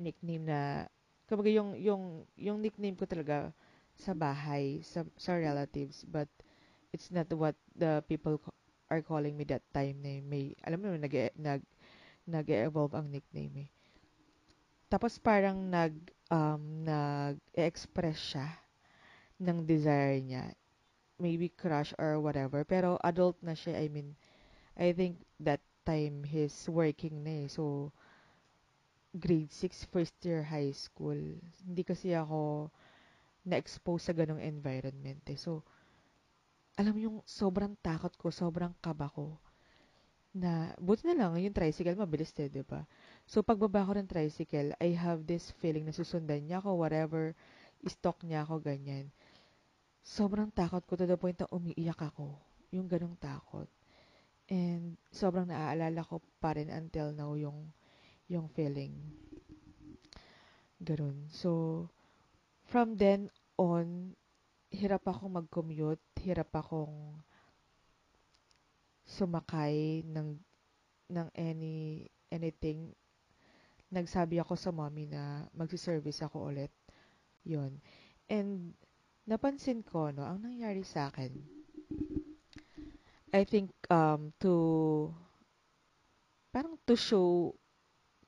nickname 0.00 0.48
na 0.48 0.88
kumbaga 1.28 1.52
yung 1.52 1.76
yung 1.76 2.02
yung 2.34 2.58
nickname 2.58 2.96
ko 2.96 3.04
talaga 3.04 3.52
sa 3.94 4.16
bahay 4.16 4.80
sa 4.80 5.04
sa 5.20 5.36
relatives 5.36 6.02
but 6.08 6.26
it's 6.90 7.12
not 7.12 7.28
what 7.36 7.54
the 7.76 8.00
people 8.08 8.40
are 8.88 9.04
calling 9.04 9.36
me 9.36 9.44
that 9.44 9.64
time 9.76 10.00
na 10.00 10.20
may 10.24 10.56
alam 10.64 10.80
mo 10.80 10.92
nag 10.96 11.32
nag 11.36 11.62
nag-evolve 12.22 12.94
ang 12.94 13.10
nickname 13.10 13.66
eh. 13.66 13.70
Tapos 14.92 15.16
parang 15.16 15.56
nag 15.72 15.96
um 16.28 16.84
nag-express 16.84 18.36
siya 18.36 18.48
ng 19.40 19.64
desire 19.64 20.20
niya 20.20 20.52
maybe 21.16 21.48
crush 21.48 21.96
or 21.96 22.20
whatever 22.20 22.60
pero 22.68 23.00
adult 23.00 23.40
na 23.40 23.56
siya 23.56 23.80
I 23.80 23.88
mean 23.88 24.12
I 24.76 24.92
think 24.92 25.24
that 25.40 25.64
time 25.88 26.24
he's 26.28 26.68
working 26.68 27.24
na 27.24 27.44
eh 27.44 27.48
so 27.48 27.92
grade 29.12 29.52
6, 29.52 29.84
first 29.92 30.16
year 30.24 30.40
high 30.40 30.72
school. 30.72 31.16
Hindi 31.68 31.82
kasi 31.84 32.16
ako 32.16 32.72
na-expose 33.44 34.08
sa 34.08 34.16
ganong 34.16 34.40
environment 34.40 35.20
eh. 35.28 35.36
So, 35.36 35.60
alam 36.80 36.96
yung 36.96 37.20
sobrang 37.28 37.76
takot 37.84 38.16
ko, 38.16 38.32
sobrang 38.32 38.72
kaba 38.80 39.12
ko 39.12 39.36
na, 40.32 40.72
buti 40.80 41.04
na 41.08 41.16
lang, 41.16 41.36
yung 41.36 41.52
tricycle, 41.52 41.96
mabilis 41.96 42.32
eh, 42.40 42.48
di 42.48 42.64
ba? 42.64 42.84
So, 43.28 43.44
pagbaba 43.44 43.84
ko 43.84 43.92
ng 43.92 44.08
tricycle, 44.08 44.72
I 44.80 44.96
have 44.96 45.28
this 45.28 45.52
feeling 45.60 45.84
na 45.84 45.94
susundan 45.94 46.48
niya 46.48 46.64
ako, 46.64 46.80
whatever, 46.80 47.36
stalk 47.84 48.24
niya 48.24 48.48
ako, 48.48 48.64
ganyan. 48.64 49.12
Sobrang 50.02 50.50
takot 50.50 50.82
ko 50.88 50.96
to 50.98 51.06
the 51.06 51.20
point 51.20 51.38
na 51.38 51.46
umiiyak 51.52 52.00
ako. 52.00 52.34
Yung 52.74 52.88
ganong 52.90 53.14
takot. 53.20 53.68
And 54.50 54.98
sobrang 55.14 55.46
naaalala 55.46 56.02
ko 56.02 56.18
pa 56.42 56.58
rin 56.58 56.68
until 56.68 57.14
now 57.14 57.38
yung 57.38 57.70
yung 58.26 58.50
feeling. 58.50 58.98
Ganun. 60.82 61.30
So, 61.30 61.86
from 62.66 62.98
then 62.98 63.30
on, 63.54 64.18
hirap 64.72 65.06
ako 65.06 65.30
mag-commute, 65.30 66.02
hirap 66.18 66.50
akong 66.56 67.22
sumakay 69.12 70.00
ng 70.08 70.40
ng 71.12 71.28
any 71.36 72.08
anything. 72.32 72.96
Nagsabi 73.92 74.40
ako 74.40 74.56
sa 74.56 74.72
mommy 74.72 75.04
na 75.04 75.44
magsi-service 75.52 76.24
ako 76.24 76.48
ulit. 76.48 76.72
'Yon. 77.44 77.76
And 78.32 78.72
napansin 79.28 79.84
ko 79.84 80.08
no, 80.08 80.24
ang 80.24 80.40
nangyari 80.40 80.80
sa 80.80 81.12
akin. 81.12 81.36
I 83.32 83.44
think 83.44 83.72
um 83.92 84.32
to 84.40 84.54
parang 86.52 86.80
to 86.88 86.96
show 86.96 87.56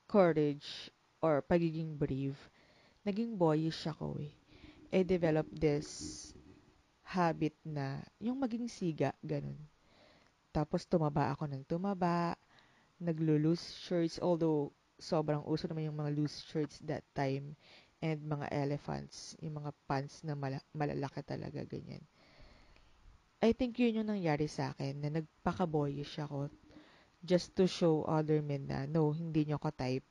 courage 0.05 0.93
or 1.21 1.41
pagiging 1.41 1.97
brave, 1.97 2.37
naging 3.01 3.37
boyish 3.37 3.89
ako 3.89 4.21
eh. 4.21 4.33
I 4.93 5.01
developed 5.01 5.53
this 5.57 6.29
habit 7.05 7.57
na 7.65 8.01
yung 8.21 8.37
maging 8.37 8.69
siga, 8.69 9.13
ganun. 9.21 9.57
Tapos 10.55 10.87
tumaba 10.87 11.35
ako 11.35 11.51
ng 11.51 11.67
tumaba, 11.67 12.39
naglo-loose 13.03 13.75
shirts, 13.75 14.23
although 14.23 14.71
sobrang 14.95 15.43
uso 15.43 15.67
naman 15.67 15.91
yung 15.91 15.99
mga 15.99 16.15
loose 16.15 16.39
shirts 16.47 16.79
that 16.87 17.03
time, 17.11 17.59
and 17.99 18.23
mga 18.23 18.47
elephants, 18.55 19.35
yung 19.43 19.59
mga 19.59 19.75
pants 19.83 20.23
na 20.23 20.31
mala- 20.31 20.63
malalaki 20.71 21.19
talaga, 21.27 21.59
ganyan. 21.67 21.99
I 23.43 23.51
think 23.51 23.75
yun 23.83 23.99
yung 23.99 24.07
nangyari 24.07 24.47
sa 24.47 24.71
akin, 24.71 25.03
na 25.03 25.11
nagpaka-boyish 25.11 26.23
ako 26.23 26.47
just 27.19 27.51
to 27.59 27.67
show 27.67 28.07
other 28.07 28.39
men 28.39 28.69
na, 28.71 28.87
no, 28.87 29.11
hindi 29.11 29.43
nyo 29.43 29.59
ko 29.59 29.75
type. 29.75 30.07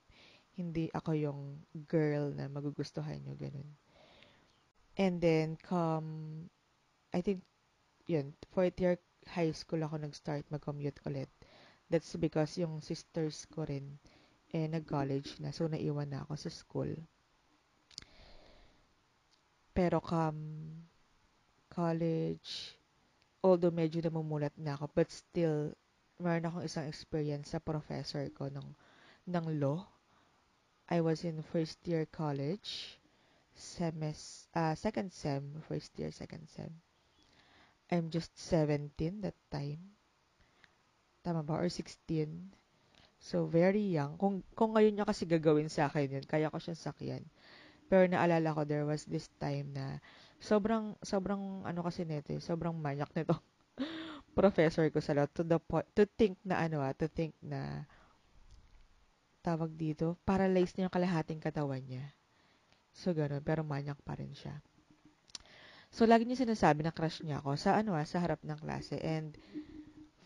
Hindi 0.55 0.93
ako 0.93 1.11
yung 1.17 1.41
girl 1.89 2.37
na 2.37 2.53
magugustuhan 2.53 3.23
nyo, 3.25 3.35
ganun. 3.35 3.67
And 4.95 5.19
then, 5.19 5.57
come, 5.57 6.47
I 7.11 7.25
think, 7.25 7.43
yun, 8.07 8.37
fourth 8.53 8.77
year 8.79 9.01
high 9.31 9.53
school 9.53 9.83
ako 9.85 10.01
nag-start 10.01 10.45
mag-commute 10.51 11.01
ulit. 11.09 11.31
That's 11.89 12.17
because 12.17 12.57
yung 12.57 12.81
sisters 12.81 13.45
ko 13.49 13.69
rin, 13.69 14.01
eh, 14.53 14.67
nag-college 14.69 15.41
na. 15.41 15.53
So, 15.53 15.69
naiwan 15.69 16.11
na 16.13 16.25
ako 16.25 16.35
sa 16.37 16.51
school. 16.51 16.91
Pero 19.75 19.99
come 19.99 20.71
college, 21.75 22.79
although 23.43 23.75
medyo 23.75 23.99
namumulat 23.99 24.55
na 24.55 24.79
ako, 24.79 24.87
but 24.95 25.11
still, 25.11 25.75
meron 26.23 26.47
akong 26.47 26.65
isang 26.65 26.87
experience 26.87 27.51
sa 27.51 27.59
professor 27.59 28.23
ko 28.31 28.47
ng, 28.47 28.69
ng 29.27 29.47
law. 29.59 29.83
I 30.87 31.03
was 31.03 31.27
in 31.27 31.43
first 31.43 31.83
year 31.89 32.07
college, 32.07 33.01
semes, 33.59 34.47
uh, 34.55 34.79
second 34.79 35.11
sem, 35.11 35.43
first 35.67 35.91
year, 35.99 36.15
second 36.15 36.47
sem. 36.47 36.71
I'm 37.95 38.11
just 38.11 38.35
17 38.35 39.23
that 39.23 39.39
time. 39.55 39.79
Tama 41.23 41.47
ba? 41.47 41.63
Or 41.63 41.71
16. 41.71 42.27
So, 43.23 43.47
very 43.47 43.95
young. 43.95 44.19
Kung, 44.19 44.43
kung 44.59 44.75
ngayon 44.75 44.99
niya 44.99 45.07
kasi 45.07 45.25
gagawin 45.31 45.71
sa 45.71 45.87
akin 45.87 46.19
yun, 46.19 46.27
kaya 46.27 46.51
ko 46.51 46.59
siya 46.59 46.75
sakyan. 46.75 47.23
Pero 47.87 48.11
naalala 48.11 48.51
ko, 48.51 48.67
there 48.67 48.83
was 48.83 49.07
this 49.07 49.31
time 49.39 49.71
na 49.71 50.03
sobrang, 50.43 50.99
sobrang, 51.07 51.63
ano 51.63 51.81
kasi 51.87 52.03
nito, 52.03 52.35
eh, 52.35 52.43
sobrang 52.43 52.75
manyak 52.75 53.09
nito 53.15 53.39
professor 54.39 54.91
ko 54.91 54.99
sa 54.99 55.15
law 55.15 55.31
to 55.31 55.47
the 55.47 55.63
point, 55.63 55.87
to 55.95 56.05
think 56.05 56.35
na 56.43 56.67
ano 56.67 56.83
ah, 56.83 56.91
to 56.93 57.07
think 57.07 57.33
na 57.39 57.87
tawag 59.41 59.71
dito, 59.79 60.19
paralyzed 60.27 60.75
niya 60.75 60.91
yung 60.91 60.97
kalahating 60.97 61.39
katawan 61.39 61.85
niya. 61.85 62.11
So, 62.97 63.13
gano'n. 63.13 63.45
Pero 63.45 63.61
manyak 63.61 64.01
pa 64.01 64.17
rin 64.17 64.33
siya. 64.33 64.57
So, 65.95 66.11
lagi 66.11 66.27
niya 66.27 66.43
sinasabi 66.43 66.83
na 66.83 66.91
crush 66.91 67.23
niya 67.23 67.39
ako 67.39 67.55
sa 67.55 67.79
ano 67.79 67.95
ah, 67.95 68.03
sa 68.03 68.19
harap 68.19 68.43
ng 68.43 68.59
klase. 68.59 68.99
And, 68.99 69.39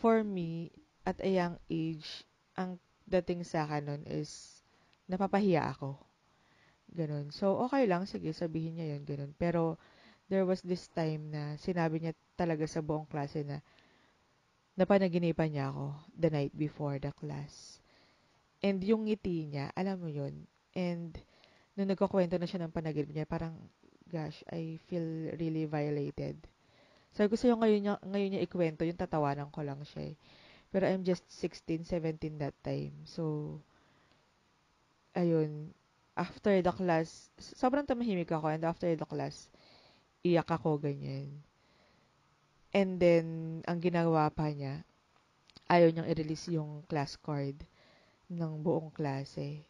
for 0.01 0.25
me, 0.25 0.73
at 1.05 1.21
a 1.21 1.29
young 1.29 1.61
age, 1.69 2.25
ang 2.57 2.81
dating 3.05 3.45
sa 3.45 3.69
akin 3.69 3.85
nun 3.85 4.03
is, 4.09 4.65
napapahiya 5.13 5.77
ako. 5.77 6.01
Ganon. 6.89 7.29
So, 7.37 7.61
okay 7.69 7.85
lang. 7.85 8.09
Sige, 8.09 8.33
sabihin 8.33 8.81
niya 8.81 8.97
yun. 8.97 9.05
Ganon. 9.05 9.37
Pero, 9.37 9.77
there 10.33 10.49
was 10.49 10.65
this 10.65 10.89
time 10.89 11.29
na 11.29 11.61
sinabi 11.61 12.01
niya 12.01 12.17
talaga 12.33 12.65
sa 12.65 12.81
buong 12.81 13.05
klase 13.05 13.45
na, 13.45 13.61
napanaginipan 14.81 15.53
niya 15.53 15.69
ako 15.69 15.93
the 16.17 16.33
night 16.33 16.55
before 16.57 16.97
the 16.97 17.13
class. 17.13 17.85
And 18.65 18.81
yung 18.81 19.05
ngiti 19.05 19.53
niya, 19.53 19.69
alam 19.77 20.01
mo 20.01 20.09
yun. 20.09 20.49
And 20.73 21.13
nung 21.77 21.93
nagkukwento 21.93 22.41
na 22.41 22.49
siya 22.49 22.65
ng 22.65 22.73
panaginip 22.73 23.13
niya, 23.13 23.29
parang, 23.29 23.53
gosh, 24.09 24.41
I 24.49 24.81
feel 24.89 25.33
really 25.37 25.69
violated. 25.69 26.37
Sabi 27.13 27.29
ko 27.33 27.37
sa'yo 27.37 27.55
ngayon 27.57 27.81
niya, 27.85 27.95
ngayon 28.05 28.31
niya 28.35 28.45
ikwento, 28.45 28.83
yung 28.85 29.01
tatawanan 29.01 29.53
ko 29.53 29.65
lang 29.65 29.81
siya 29.85 30.13
eh. 30.13 30.17
Pero 30.69 30.85
I'm 30.85 31.05
just 31.05 31.25
16, 31.33 31.89
17 31.89 32.41
that 32.45 32.57
time. 32.61 32.93
So, 33.09 33.57
ayun, 35.17 35.73
after 36.19 36.61
the 36.61 36.75
class, 36.75 37.33
sobrang 37.41 37.89
tamahimik 37.89 38.29
ako 38.29 38.53
and 38.53 38.65
after 38.67 38.91
the 38.93 39.09
class, 39.09 39.49
iyak 40.21 40.51
ako 40.51 40.77
ganyan. 40.77 41.41
And 42.75 43.01
then, 43.01 43.27
ang 43.65 43.81
ginawa 43.81 44.29
pa 44.29 44.53
niya, 44.53 44.85
ayaw 45.73 45.89
niyang 45.89 46.11
i-release 46.13 46.53
yung 46.53 46.85
class 46.85 47.17
card 47.17 47.65
ng 48.29 48.53
buong 48.61 48.93
klase. 48.93 49.65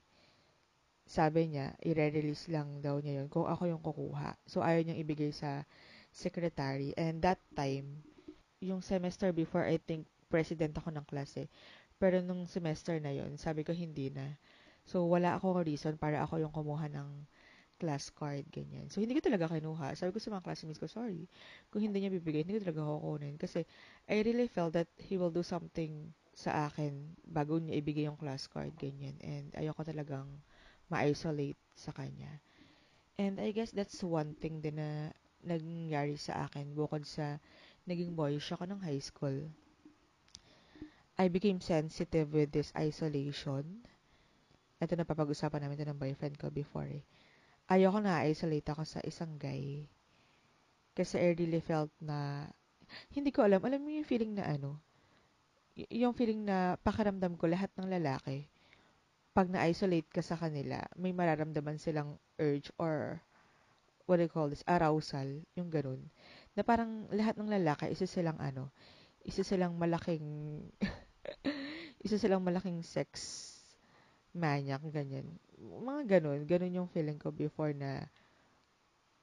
Sabi 1.08 1.56
niya, 1.56 1.72
i-release 1.80 2.52
lang 2.52 2.84
daw 2.84 3.00
niya 3.00 3.24
yun 3.24 3.32
kung 3.32 3.48
ako 3.48 3.64
yung 3.64 3.80
kukuha. 3.80 4.36
So, 4.44 4.60
ayaw 4.60 4.84
niyang 4.84 5.00
ibigay 5.00 5.32
sa 5.32 5.64
secretary. 6.12 6.92
And 7.00 7.24
that 7.24 7.40
time, 7.56 8.04
yung 8.60 8.84
semester 8.84 9.32
before, 9.32 9.64
I 9.64 9.80
think, 9.80 10.04
president 10.28 10.76
ako 10.76 10.92
ng 10.92 11.08
klase. 11.08 11.48
Pero 11.96 12.20
nung 12.20 12.44
semester 12.44 13.00
na 13.00 13.10
yon 13.16 13.40
sabi 13.40 13.64
ko 13.64 13.72
hindi 13.72 14.12
na. 14.12 14.36
So, 14.84 15.08
wala 15.08 15.40
akong 15.40 15.64
reason 15.64 15.96
para 15.96 16.20
ako 16.20 16.44
yung 16.44 16.52
kumuha 16.52 16.92
ng 16.92 17.08
class 17.78 18.10
card, 18.12 18.44
ganyan. 18.52 18.90
So, 18.92 19.00
hindi 19.00 19.16
ko 19.16 19.22
talaga 19.24 19.48
kinuha. 19.48 19.96
Sabi 19.96 20.10
ko 20.12 20.20
sa 20.20 20.34
mga 20.34 20.44
classmates 20.44 20.82
ko, 20.82 20.90
sorry. 20.90 21.24
Kung 21.70 21.80
hindi 21.80 22.04
niya 22.04 22.12
bibigay, 22.12 22.44
hindi 22.44 22.58
ko 22.60 22.68
talaga 22.68 22.84
kukunin. 22.84 23.34
Kasi, 23.40 23.64
I 24.10 24.20
really 24.20 24.50
felt 24.50 24.74
that 24.74 24.90
he 24.98 25.16
will 25.16 25.32
do 25.32 25.46
something 25.46 26.12
sa 26.34 26.68
akin 26.68 27.16
bago 27.24 27.56
niya 27.56 27.78
ibigay 27.78 28.04
yung 28.10 28.18
class 28.18 28.50
card, 28.50 28.74
ganyan. 28.76 29.16
And, 29.22 29.54
ayoko 29.54 29.86
talagang 29.86 30.26
ma-isolate 30.92 31.58
sa 31.76 31.92
kanya. 31.92 32.40
And, 33.18 33.40
I 33.40 33.52
guess 33.52 33.70
that's 33.72 34.02
one 34.04 34.34
thing 34.38 34.60
din 34.64 34.80
na 34.80 35.12
nangyari 35.44 36.18
sa 36.18 36.48
akin 36.48 36.74
bukod 36.74 37.06
sa 37.06 37.38
naging 37.86 38.16
boyish 38.18 38.50
ako 38.52 38.66
ng 38.68 38.80
high 38.82 39.02
school. 39.02 39.48
I 41.18 41.28
became 41.28 41.60
sensitive 41.60 42.32
with 42.32 42.50
this 42.54 42.72
isolation. 42.78 43.84
Ito 44.80 44.94
na 44.94 45.08
papag-usapan 45.08 45.62
namin 45.66 45.78
ito 45.78 45.86
ng 45.86 45.98
boyfriend 45.98 46.38
ko 46.38 46.48
before 46.50 46.88
eh 46.88 47.04
ayoko 47.68 48.00
na 48.00 48.24
isolate 48.24 48.68
ako 48.72 48.82
sa 48.88 49.00
isang 49.04 49.36
guy. 49.36 49.84
Kasi 50.96 51.14
I 51.20 51.36
really 51.36 51.60
felt 51.62 51.92
na, 52.00 52.48
hindi 53.12 53.30
ko 53.30 53.44
alam, 53.44 53.62
alam 53.62 53.80
mo 53.84 53.92
yung 53.92 54.08
feeling 54.08 54.34
na 54.34 54.48
ano, 54.48 54.80
y- 55.76 56.02
yung 56.04 56.16
feeling 56.16 56.42
na 56.48 56.80
pakiramdam 56.80 57.36
ko 57.36 57.44
lahat 57.46 57.70
ng 57.76 57.88
lalaki, 57.92 58.48
pag 59.38 59.54
na-isolate 59.54 60.10
ka 60.10 60.18
sa 60.18 60.34
kanila, 60.34 60.82
may 60.98 61.14
mararamdaman 61.14 61.78
silang 61.78 62.18
urge 62.42 62.74
or 62.74 63.22
what 64.10 64.18
do 64.18 64.26
you 64.26 64.32
call 64.34 64.50
this, 64.50 64.66
arousal, 64.66 65.30
yung 65.54 65.70
ganun. 65.70 66.02
Na 66.58 66.66
parang 66.66 67.06
lahat 67.14 67.38
ng 67.38 67.46
lalaki, 67.46 67.86
isa 67.86 68.10
silang 68.10 68.34
ano, 68.42 68.74
isa 69.22 69.46
silang 69.46 69.78
malaking, 69.78 70.26
isa 72.04 72.18
silang 72.18 72.42
malaking 72.42 72.82
sex 72.82 73.46
maniac, 74.34 74.82
ganyan. 74.90 75.38
Mga 75.62 76.18
ganun, 76.18 76.42
ganun 76.42 76.74
yung 76.82 76.90
feeling 76.90 77.22
ko 77.22 77.30
before 77.30 77.70
na 77.70 78.10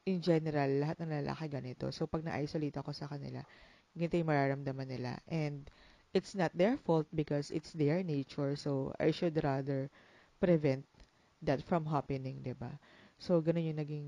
in 0.07 0.23
general, 0.23 0.79
lahat 0.79 0.95
ng 1.03 1.11
lalaki 1.11 1.51
ganito. 1.51 1.91
So, 1.91 2.07
pag 2.07 2.23
na-isolate 2.23 2.79
ako 2.79 2.95
sa 2.95 3.11
kanila, 3.11 3.43
ganito 3.91 4.15
yung 4.15 4.31
mararamdaman 4.31 4.87
nila. 4.87 5.19
And, 5.27 5.67
it's 6.15 6.31
not 6.31 6.55
their 6.55 6.79
fault 6.79 7.03
because 7.11 7.51
it's 7.51 7.75
their 7.75 7.99
nature. 7.99 8.55
So, 8.55 8.95
I 8.95 9.11
should 9.11 9.35
rather 9.43 9.91
prevent 10.39 10.87
that 11.43 11.59
from 11.67 11.83
happening, 11.83 12.39
di 12.39 12.55
ba? 12.55 12.71
So, 13.19 13.43
ganun 13.43 13.67
yung 13.67 13.79
naging, 13.83 14.07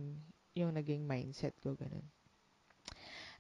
yung 0.55 0.71
naging 0.71 1.03
mindset 1.03 1.51
ko, 1.59 1.75
ganun. 1.75 2.07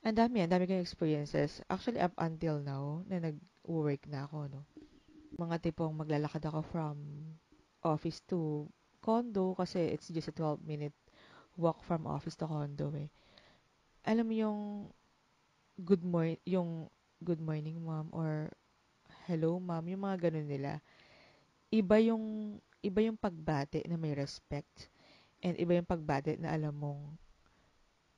Ang 0.03 0.19
dami, 0.19 0.43
ang 0.43 0.51
dami 0.51 0.67
kong 0.67 0.83
experiences. 0.83 1.63
Actually, 1.71 2.03
up 2.03 2.11
until 2.19 2.59
now, 2.59 3.07
na 3.07 3.31
nag-work 3.31 4.03
na 4.11 4.27
ako, 4.27 4.51
no? 4.51 4.61
Mga 5.39 5.71
tipong 5.71 5.95
maglalakad 5.95 6.43
ako 6.43 6.59
from 6.67 6.95
office 7.87 8.19
to 8.27 8.67
condo 8.99 9.55
kasi 9.55 9.95
it's 9.95 10.11
just 10.11 10.27
a 10.27 10.35
12-minute 10.35 10.95
walk 11.55 11.79
from 11.87 12.03
office 12.03 12.35
to 12.35 12.43
condo 12.43 12.91
eh. 12.99 13.07
Alam 14.03 14.27
mo 14.27 14.33
yung 14.35 14.59
good 15.79 16.03
morning, 16.03 16.39
yung 16.43 16.91
good 17.17 17.41
morning 17.41 17.81
mom 17.81 18.13
or 18.13 18.53
hello 19.25 19.57
mom, 19.57 19.89
yung 19.89 20.05
mga 20.05 20.29
ganun 20.29 20.45
nila. 20.45 20.77
Iba 21.73 21.97
yung 21.97 22.57
iba 22.85 22.99
yung 23.01 23.17
pagbate 23.17 23.83
na 23.89 23.97
may 23.97 24.13
respect 24.13 24.93
and 25.41 25.57
iba 25.57 25.73
yung 25.73 25.89
pagbate 25.89 26.37
na 26.37 26.53
alam 26.53 26.71
mong 26.77 27.01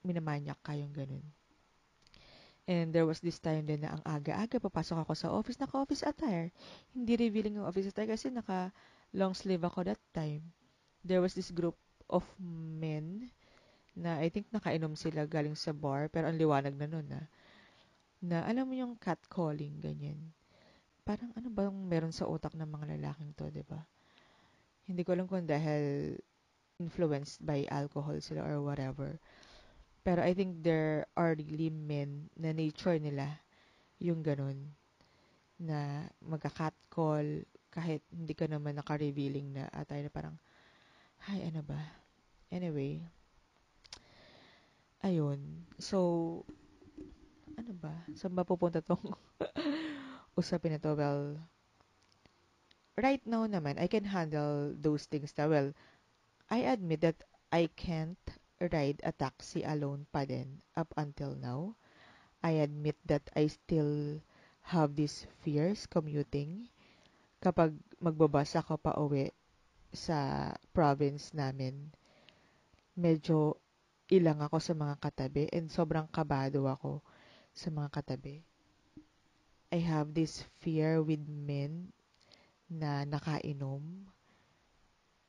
minamanyak 0.04 0.60
ka 0.60 0.76
yung 0.76 0.92
ganun. 0.92 1.24
And 2.70 2.94
there 2.94 3.10
was 3.10 3.18
this 3.18 3.42
time 3.42 3.66
din 3.66 3.82
na 3.82 3.98
ang 3.98 4.04
aga-aga 4.06 4.62
papasok 4.62 5.02
ako 5.02 5.14
sa 5.18 5.34
office, 5.34 5.58
naka-office 5.58 6.06
attire. 6.06 6.54
Hindi 6.94 7.18
revealing 7.18 7.58
yung 7.58 7.66
office 7.66 7.90
attire 7.90 8.14
kasi 8.14 8.30
naka 8.30 8.70
long 9.16 9.34
sleeve 9.34 9.66
ako 9.66 9.90
that 9.90 10.02
time. 10.14 10.46
There 11.02 11.24
was 11.24 11.34
this 11.34 11.50
group 11.50 11.74
of 12.12 12.22
men 12.38 13.34
na 13.98 14.22
I 14.22 14.30
think 14.30 14.52
nakainom 14.54 14.94
sila 14.94 15.26
galing 15.26 15.58
sa 15.58 15.74
bar 15.74 16.14
pero 16.14 16.30
ang 16.30 16.38
liwanag 16.38 16.78
na 16.78 16.86
nun 16.86 17.10
na 17.10 17.26
na 18.20 18.44
alam 18.48 18.68
mo 18.68 18.76
yung 18.76 18.94
catcalling 19.00 19.80
ganyan. 19.80 20.20
Parang 21.08 21.32
ano 21.36 21.48
bang 21.50 21.76
meron 21.88 22.14
sa 22.14 22.28
utak 22.30 22.54
ng 22.56 22.68
mga 22.70 22.86
lalaking 23.00 23.32
to, 23.36 23.48
'di 23.50 23.64
ba? 23.66 23.82
Hindi 24.88 25.02
ko 25.06 25.16
alam 25.16 25.26
kung 25.30 25.46
dahil 25.48 26.16
influenced 26.80 27.44
by 27.44 27.68
alcohol 27.70 28.18
sila 28.24 28.44
or 28.44 28.64
whatever. 28.64 29.20
Pero 30.04 30.24
I 30.24 30.34
think 30.34 30.64
there 30.64 31.06
are 31.20 31.36
really 31.36 31.70
men 31.70 32.32
na 32.40 32.56
nature 32.56 32.98
nila 32.98 33.40
yung 34.00 34.24
ganun 34.24 34.72
na 35.60 36.08
magka-catcall 36.24 37.44
kahit 37.70 38.02
hindi 38.10 38.34
ka 38.34 38.48
naman 38.48 38.80
naka-revealing 38.80 39.54
na 39.60 39.68
atay 39.76 40.02
na 40.02 40.12
parang 40.12 40.40
Hi, 41.28 41.44
ano 41.44 41.60
ba? 41.68 41.78
Anyway, 42.50 43.04
ayun. 45.04 45.68
So, 45.80 46.00
ano 47.60 47.76
ba? 47.76 47.94
Saan 48.16 48.32
ba 48.32 48.48
pupunta 48.48 48.80
tong 48.80 49.04
usapin 50.40 50.76
na 50.76 50.80
to? 50.80 50.96
Well, 50.96 51.36
right 52.96 53.20
now 53.28 53.44
naman, 53.44 53.76
I 53.76 53.92
can 53.92 54.08
handle 54.08 54.72
those 54.80 55.04
things 55.12 55.36
na. 55.36 55.52
Well, 55.52 55.70
I 56.48 56.64
admit 56.72 57.04
that 57.04 57.20
I 57.52 57.68
can't 57.76 58.20
ride 58.60 59.04
a 59.04 59.12
taxi 59.12 59.68
alone 59.68 60.08
pa 60.12 60.24
din 60.24 60.64
up 60.80 60.92
until 60.96 61.36
now. 61.36 61.76
I 62.40 62.64
admit 62.64 62.96
that 63.12 63.28
I 63.36 63.52
still 63.52 64.24
have 64.72 64.96
these 64.96 65.28
fears 65.44 65.84
commuting 65.84 66.72
kapag 67.44 67.76
magbabas 68.00 68.56
ako 68.56 68.80
pa 68.80 68.96
uwi 68.96 69.32
sa 69.92 70.52
province 70.72 71.36
namin, 71.36 71.92
medyo 72.96 73.60
ilang 74.12 74.44
ako 74.44 74.60
sa 74.60 74.76
mga 74.76 74.96
katabi 75.00 75.48
and 75.52 75.72
sobrang 75.72 76.08
kabado 76.12 76.68
ako 76.68 77.00
sa 77.60 77.68
mga 77.68 77.92
katabi. 77.92 78.40
I 79.76 79.84
have 79.84 80.16
this 80.16 80.48
fear 80.64 81.04
with 81.04 81.20
men 81.28 81.92
na 82.72 83.04
nakainom. 83.04 83.84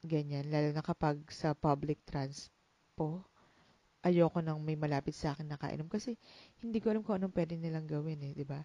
Ganyan. 0.07 0.47
Lalo 0.47 0.71
na 0.71 0.87
kapag 0.87 1.19
sa 1.35 1.59
public 1.59 1.99
transpo, 2.07 3.27
ayoko 4.07 4.39
nang 4.39 4.63
may 4.63 4.79
malapit 4.79 5.13
sa 5.13 5.35
akin 5.35 5.51
nakainom 5.51 5.91
kasi 5.91 6.15
hindi 6.63 6.79
ko 6.79 6.95
alam 6.95 7.03
kung 7.03 7.19
anong 7.19 7.35
pwede 7.35 7.59
nilang 7.59 7.85
gawin 7.85 8.23
eh, 8.23 8.33
di 8.33 8.47
ba? 8.47 8.63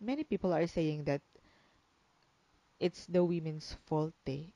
Many 0.00 0.24
people 0.24 0.54
are 0.54 0.64
saying 0.64 1.04
that 1.10 1.20
it's 2.80 3.04
the 3.10 3.20
women's 3.20 3.76
fault 3.84 4.16
eh 4.24 4.48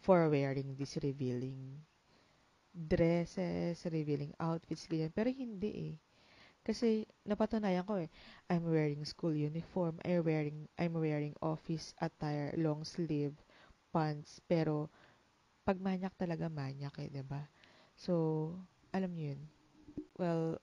for 0.00 0.30
wearing 0.32 0.78
this 0.78 0.96
revealing 1.02 1.82
dresses, 2.72 3.82
revealing 3.90 4.32
outfits, 4.40 4.86
ganyan. 4.88 5.12
Pero 5.12 5.28
hindi 5.28 5.92
eh. 5.92 5.96
Kasi 6.68 7.08
napatunayan 7.24 7.88
ko 7.88 7.96
eh, 7.96 8.12
I'm 8.52 8.68
wearing 8.68 9.00
school 9.08 9.32
uniform, 9.32 9.96
I'm 10.04 10.20
wearing, 10.20 10.68
I'm 10.76 10.92
wearing 11.00 11.32
office 11.40 11.96
attire, 11.96 12.52
long 12.60 12.84
sleeve, 12.84 13.32
pants, 13.88 14.44
pero 14.44 14.92
pag 15.64 15.80
manyak 15.80 16.12
talaga 16.20 16.52
manyak 16.52 16.92
eh, 17.00 17.08
'di 17.08 17.24
ba? 17.24 17.48
So, 17.96 18.52
alam 18.92 19.16
niyo 19.16 19.32
yun. 19.32 19.42
Well, 20.20 20.60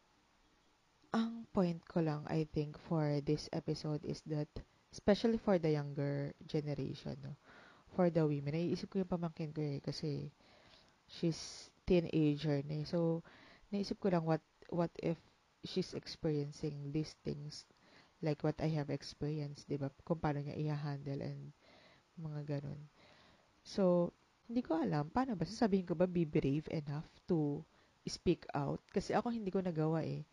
ang 1.16 1.50
point 1.56 1.82
ko 1.90 2.06
lang 2.06 2.22
I 2.30 2.46
think 2.54 2.78
for 2.78 3.24
this 3.26 3.50
episode 3.56 4.06
is 4.06 4.22
that 4.30 4.52
especially 4.94 5.42
for 5.42 5.58
the 5.58 5.74
younger 5.74 6.32
generation, 6.46 7.18
no? 7.26 7.34
for 7.96 8.12
the 8.12 8.24
women. 8.28 8.54
Naiisip 8.54 8.92
ko 8.92 9.02
yung 9.02 9.12
pamangkin 9.12 9.56
ko 9.56 9.64
eh, 9.64 9.80
kasi 9.80 10.30
she's 11.08 11.72
teenager 11.88 12.60
na 12.68 12.84
eh. 12.84 12.86
So, 12.86 13.24
naisip 13.72 13.98
ko 14.04 14.12
lang 14.12 14.28
what, 14.28 14.44
what 14.70 14.92
if 15.00 15.18
she's 15.66 15.98
experiencing 15.98 16.94
these 16.94 17.18
things 17.26 17.66
like 18.24 18.42
what 18.42 18.56
I 18.62 18.72
have 18.74 18.90
experienced, 18.90 19.68
di 19.68 19.78
ba? 19.78 19.92
Kung 20.08 20.22
paano 20.22 20.40
niya 20.40 20.56
i-handle 20.56 21.22
and 21.22 21.52
mga 22.18 22.42
ganun. 22.58 22.80
So, 23.66 24.14
hindi 24.48 24.62
ko 24.64 24.80
alam, 24.80 25.12
paano 25.12 25.36
ba? 25.36 25.44
Sasabihin 25.44 25.90
ko 25.90 25.98
ba, 25.98 26.08
be 26.08 26.24
brave 26.24 26.70
enough 26.72 27.06
to 27.28 27.62
speak 28.06 28.46
out? 28.54 28.80
Kasi 28.94 29.12
ako 29.18 29.34
hindi 29.34 29.50
ko 29.52 29.60
nagawa 29.60 30.06
eh. 30.06 30.24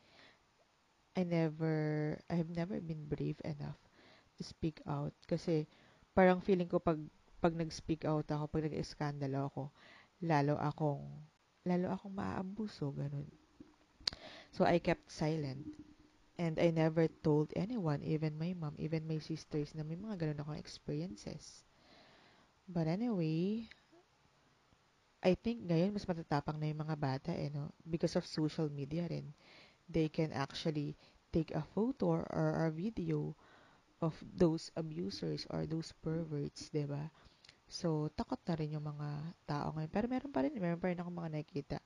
I 1.12 1.28
never, 1.28 2.16
I 2.32 2.34
have 2.40 2.48
never 2.48 2.80
been 2.80 3.04
brave 3.04 3.40
enough 3.44 3.80
to 4.38 4.42
speak 4.44 4.80
out. 4.88 5.12
Kasi, 5.28 5.68
parang 6.16 6.40
feeling 6.40 6.68
ko 6.68 6.80
pag 6.80 7.00
pag 7.42 7.58
nag-speak 7.58 8.06
out 8.06 8.30
ako, 8.30 8.46
pag 8.46 8.70
nag-eskandalo 8.70 9.50
ako, 9.50 9.62
lalo 10.22 10.54
akong, 10.62 11.02
lalo 11.66 11.90
akong 11.90 12.14
maaabuso, 12.14 12.94
ganun. 12.94 13.26
So, 14.52 14.68
I 14.68 14.78
kept 14.78 15.08
silent. 15.08 15.64
And 16.36 16.60
I 16.60 16.68
never 16.72 17.08
told 17.24 17.52
anyone, 17.56 18.04
even 18.04 18.36
my 18.36 18.52
mom, 18.52 18.76
even 18.76 19.08
my 19.08 19.20
sisters, 19.20 19.72
na 19.72 19.84
may 19.84 19.96
mga 19.96 20.16
ganun 20.20 20.40
akong 20.44 20.60
experiences. 20.60 21.64
But 22.68 22.88
anyway, 22.88 23.68
I 25.22 25.38
think 25.38 25.68
ngayon 25.68 25.94
mas 25.94 26.08
matatapang 26.08 26.58
na 26.58 26.72
yung 26.72 26.82
mga 26.82 26.96
bata 26.98 27.30
eh, 27.36 27.52
no? 27.52 27.70
Because 27.84 28.16
of 28.16 28.26
social 28.26 28.66
media 28.72 29.06
rin. 29.06 29.30
They 29.86 30.08
can 30.08 30.32
actually 30.32 30.96
take 31.30 31.52
a 31.52 31.64
photo 31.76 32.24
or 32.26 32.52
a 32.66 32.72
video 32.72 33.36
of 34.02 34.16
those 34.24 34.72
abusers 34.74 35.46
or 35.52 35.68
those 35.68 35.92
perverts, 36.02 36.72
ba? 36.72 37.12
So, 37.72 38.12
takot 38.14 38.40
na 38.44 38.54
rin 38.56 38.74
yung 38.76 38.84
mga 38.84 39.08
tao 39.48 39.72
ngayon. 39.74 39.92
Pero 39.92 40.06
meron 40.10 40.32
pa 40.32 40.40
rin, 40.44 40.52
meron 40.56 40.80
pa 40.80 40.90
rin 40.92 41.00
ako 41.00 41.08
mga 41.08 41.32
nakikita 41.38 41.81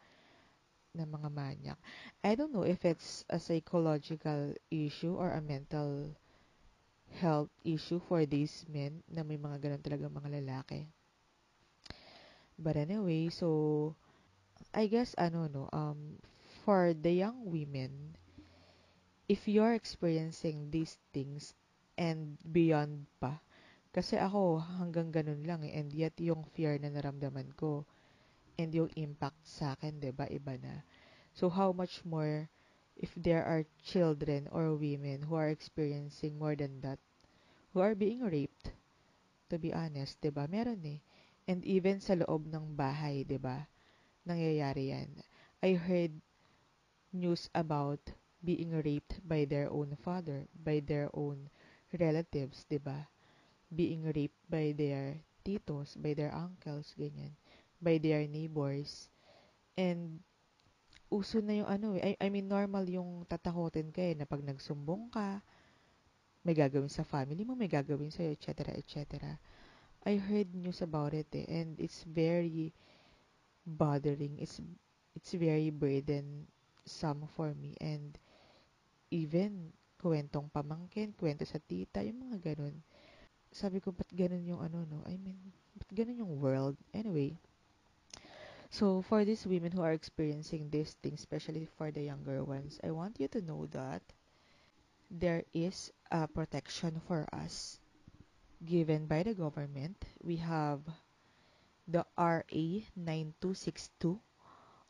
na 0.97 1.05
mga 1.05 1.29
manyak. 1.29 1.79
I 2.25 2.33
don't 2.35 2.57
know 2.57 2.65
if 2.65 2.83
it's 2.89 3.29
a 3.29 3.37
psychological 3.37 4.57
issue 4.73 5.15
or 5.15 5.37
a 5.37 5.45
mental 5.45 6.17
health 7.21 7.53
issue 7.63 8.01
for 8.09 8.25
these 8.27 8.65
men 8.67 9.05
na 9.07 9.23
may 9.23 9.37
mga 9.37 9.61
ganun 9.63 9.83
talaga 9.85 10.09
mga 10.09 10.31
lalaki. 10.43 10.89
But 12.57 12.81
anyway, 12.81 13.29
so, 13.29 13.93
I 14.73 14.89
guess, 14.89 15.13
ano, 15.21 15.49
no, 15.53 15.69
um, 15.77 16.17
for 16.65 16.97
the 16.97 17.13
young 17.13 17.53
women, 17.53 18.17
if 19.29 19.45
you're 19.45 19.77
experiencing 19.77 20.73
these 20.73 20.97
things 21.13 21.53
and 22.01 22.41
beyond 22.41 23.05
pa, 23.21 23.45
kasi 23.93 24.17
ako, 24.17 24.61
hanggang 24.81 25.13
ganun 25.13 25.45
lang 25.45 25.65
eh. 25.69 25.73
And 25.77 25.93
yet, 25.93 26.17
yung 26.21 26.45
fear 26.57 26.81
na 26.81 26.93
naramdaman 26.93 27.53
ko 27.57 27.85
and 28.59 28.75
yung 28.75 28.91
impact 28.97 29.41
sa 29.45 29.77
akin, 29.77 30.01
'di 30.01 30.13
ba, 30.17 30.27
iba 30.29 30.57
na. 30.61 30.83
So 31.37 31.49
how 31.53 31.73
much 31.73 32.05
more 32.05 32.49
if 32.97 33.13
there 33.13 33.45
are 33.45 33.69
children 33.85 34.49
or 34.49 34.73
women 34.73 35.29
who 35.29 35.37
are 35.37 35.53
experiencing 35.53 36.41
more 36.41 36.57
than 36.57 36.81
that, 36.81 36.99
who 37.73 37.85
are 37.85 37.95
being 37.95 38.25
raped, 38.25 38.73
to 39.53 39.61
be 39.61 39.73
honest, 39.73 40.17
'di 40.21 40.33
ba? 40.33 40.49
Meron 40.49 40.81
eh. 40.89 41.01
And 41.47 41.63
even 41.63 42.01
sa 42.01 42.17
loob 42.17 42.49
ng 42.49 42.75
bahay, 42.75 43.23
'di 43.23 43.39
ba? 43.39 43.69
Nangyayari 44.25 44.91
'yan. 44.91 45.11
I 45.63 45.77
heard 45.77 46.17
news 47.13 47.49
about 47.55 48.01
being 48.45 48.73
raped 48.83 49.21
by 49.27 49.45
their 49.45 49.69
own 49.71 49.97
father, 50.01 50.49
by 50.53 50.81
their 50.81 51.13
own 51.13 51.49
relatives, 51.93 52.65
'di 52.67 52.81
ba? 52.81 53.09
Being 53.71 54.09
raped 54.13 54.41
by 54.49 54.73
their 54.73 55.21
titos, 55.45 55.95
by 56.01 56.15
their 56.17 56.35
uncles, 56.35 56.95
ganyan, 56.99 57.37
by 57.81 58.01
their 58.01 58.25
neighbors. 58.29 59.11
And 59.77 60.21
uso 61.13 61.39
na 61.39 61.63
yung 61.63 61.69
ano 61.69 61.87
eh, 61.95 62.17
I, 62.17 62.27
I 62.27 62.29
mean 62.33 62.51
normal 62.51 62.87
yung 62.89 63.25
tatakotin 63.31 63.95
ka 63.95 64.03
eh, 64.03 64.15
na 64.19 64.27
pag 64.27 64.43
nagsumbong 64.43 65.13
ka, 65.13 65.41
may 66.47 66.55
gagawin 66.55 66.91
sa 66.91 67.03
family 67.03 67.43
mo, 67.43 67.59
may 67.59 67.71
gagawin 67.71 68.11
sa'yo, 68.11 68.31
etc., 68.35 68.71
etc. 68.79 69.35
I 70.07 70.15
heard 70.23 70.55
news 70.55 70.83
about 70.83 71.11
it 71.15 71.27
eh, 71.35 71.47
and 71.51 71.75
it's 71.83 72.07
very 72.07 72.71
bothering. 73.67 74.39
It's 74.39 74.63
it's 75.19 75.35
very 75.35 75.75
burdensome 75.75 77.27
for 77.35 77.51
me 77.59 77.75
and 77.83 78.15
even 79.11 79.75
kwentong 79.99 80.53
pamangkin, 80.55 81.15
kwento 81.19 81.43
sa 81.43 81.59
tita, 81.59 82.05
yung 82.07 82.31
mga 82.31 82.55
ganun. 82.55 82.79
Sabi 83.51 83.83
ko, 83.83 83.91
ba't 83.91 84.11
ganun 84.13 84.47
yung 84.47 84.63
ano, 84.63 84.87
no? 84.87 85.03
I 85.09 85.19
mean, 85.19 85.39
ba't 85.75 85.91
ganun 85.91 86.21
yung 86.23 86.39
world? 86.39 86.77
Anyway, 86.95 87.35
so 88.71 89.03
for 89.03 89.25
these 89.25 89.47
women 89.47 89.73
who 89.73 89.83
are 89.83 89.93
experiencing 89.93 90.71
these 90.71 90.95
things, 91.03 91.21
especially 91.21 91.67
for 91.79 91.91
the 91.91 92.03
younger 92.03 92.45
ones, 92.45 92.79
I 92.83 92.91
want 92.91 93.21
you 93.21 93.29
to 93.29 93.43
know 93.43 93.67
that 93.73 94.03
there 95.11 95.45
is 95.55 95.93
a 96.11 96.27
protection 96.27 97.01
for 97.07 97.27
us 97.33 97.79
given 98.65 99.07
by 99.07 99.23
the 99.23 99.35
government. 99.35 100.05
We 100.23 100.37
have 100.37 100.81
the 101.89 102.05
RA 102.19 102.43
9262 102.97 104.19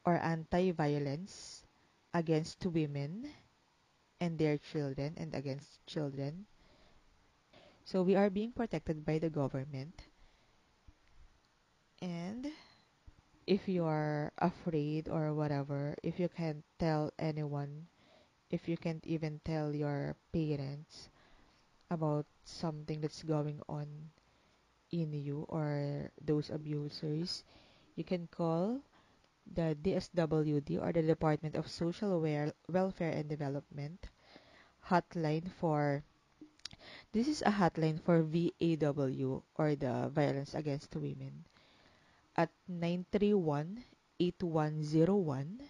or 0.04 0.16
Anti-Violence 0.16 1.64
Against 2.14 2.64
Women 2.64 3.28
and 4.20 4.38
Their 4.38 4.56
Children 4.58 5.14
and 5.18 5.34
Against 5.34 5.84
Children. 5.86 6.46
So 7.84 8.02
we 8.02 8.16
are 8.16 8.30
being 8.30 8.52
protected 8.52 9.04
by 9.04 9.18
the 9.18 9.30
government. 9.30 10.02
And 12.00 12.50
if 13.46 13.68
you 13.68 13.85
are 13.85 14.32
afraid 14.38 15.09
or 15.09 15.32
whatever, 15.35 15.94
if 16.02 16.18
you 16.18 16.28
can't 16.28 16.64
tell 16.78 17.12
anyone, 17.18 17.87
if 18.50 18.68
you 18.68 18.76
can't 18.76 19.04
even 19.06 19.40
tell 19.44 19.74
your 19.74 20.16
parents 20.32 21.09
about 21.90 22.26
something 22.44 23.00
that's 23.00 23.22
going 23.22 23.61
on 23.68 23.87
in 24.90 25.12
you 25.12 25.46
or 25.48 26.11
those 26.24 26.50
abusers, 26.50 27.44
you 27.96 28.04
can 28.04 28.26
call 28.30 28.80
the 29.54 29.76
DSWD 29.82 30.82
or 30.82 30.92
the 30.92 31.02
Department 31.02 31.54
of 31.54 31.68
Social 31.70 32.20
Welfare 32.68 33.11
and 33.11 33.28
Development 33.28 34.09
hotline 34.88 35.50
for 35.50 36.02
this 37.12 37.26
is 37.28 37.42
a 37.42 37.50
hotline 37.50 38.00
for 38.00 38.22
VAW 38.22 39.42
or 39.56 39.74
the 39.74 40.09
Violence 40.14 40.54
Against 40.54 40.94
Women 40.94 41.44
at 42.37 42.53
931-8101 42.68 45.64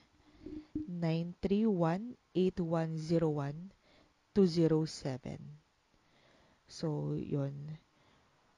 931-8101 0.87 3.55
207 4.35 5.39
So, 6.67 7.15
yun. 7.15 7.79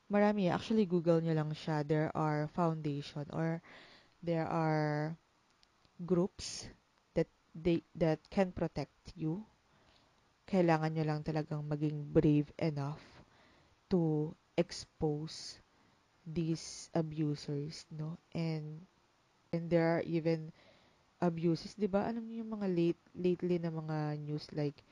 Marami. 0.09 0.49
Actually, 0.49 0.89
Google 0.89 1.21
nyo 1.21 1.37
lang 1.37 1.53
siya. 1.53 1.85
There 1.85 2.09
are 2.17 2.49
foundation 2.57 3.29
or 3.37 3.61
there 4.25 4.49
are 4.49 5.13
groups 6.09 6.73
that 7.13 7.29
they 7.53 7.85
that 8.01 8.25
can 8.33 8.49
protect 8.57 8.97
you. 9.13 9.45
Kailangan 10.49 10.97
nyo 10.97 11.05
lang 11.05 11.21
talagang 11.21 11.69
maging 11.69 12.09
brave 12.09 12.49
enough 12.57 13.05
to 13.93 14.33
expose 14.57 15.61
these 16.29 16.93
abusers, 16.93 17.89
no? 17.89 18.21
And 18.37 18.85
and 19.53 19.73
there 19.73 19.97
are 19.97 20.05
even 20.05 20.53
abuses, 21.21 21.75
'di 21.75 21.89
ba? 21.89 22.05
Alam 22.05 22.29
niyo 22.29 22.45
yung 22.45 22.55
mga 22.61 22.69
late 22.69 23.03
lately 23.17 23.57
na 23.59 23.73
mga 23.73 24.21
news 24.21 24.47
like 24.53 24.85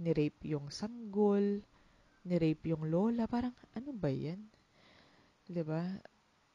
ni-rape 0.00 0.40
yung 0.48 0.72
sanggol, 0.72 1.60
ni-rape 2.24 2.72
yung 2.72 2.88
lola, 2.88 3.28
parang 3.28 3.52
ano 3.76 3.92
ba 3.92 4.08
'yan? 4.08 4.40
'Di 5.46 5.62
ba? 5.62 5.84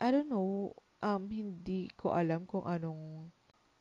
I 0.02 0.08
don't 0.10 0.32
know, 0.32 0.74
um 1.06 1.30
hindi 1.30 1.88
ko 1.94 2.18
alam 2.18 2.50
kung 2.50 2.66
anong 2.66 3.30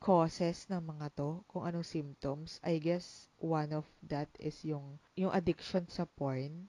causes 0.05 0.69
ng 0.69 0.85
mga 0.85 1.17
to, 1.17 1.41
kung 1.49 1.65
anong 1.65 1.87
symptoms. 1.89 2.61
I 2.61 2.77
guess 2.77 3.33
one 3.41 3.73
of 3.73 3.89
that 4.05 4.29
is 4.37 4.61
yung 4.69 5.01
yung 5.17 5.33
addiction 5.33 5.89
sa 5.89 6.05
porn. 6.05 6.69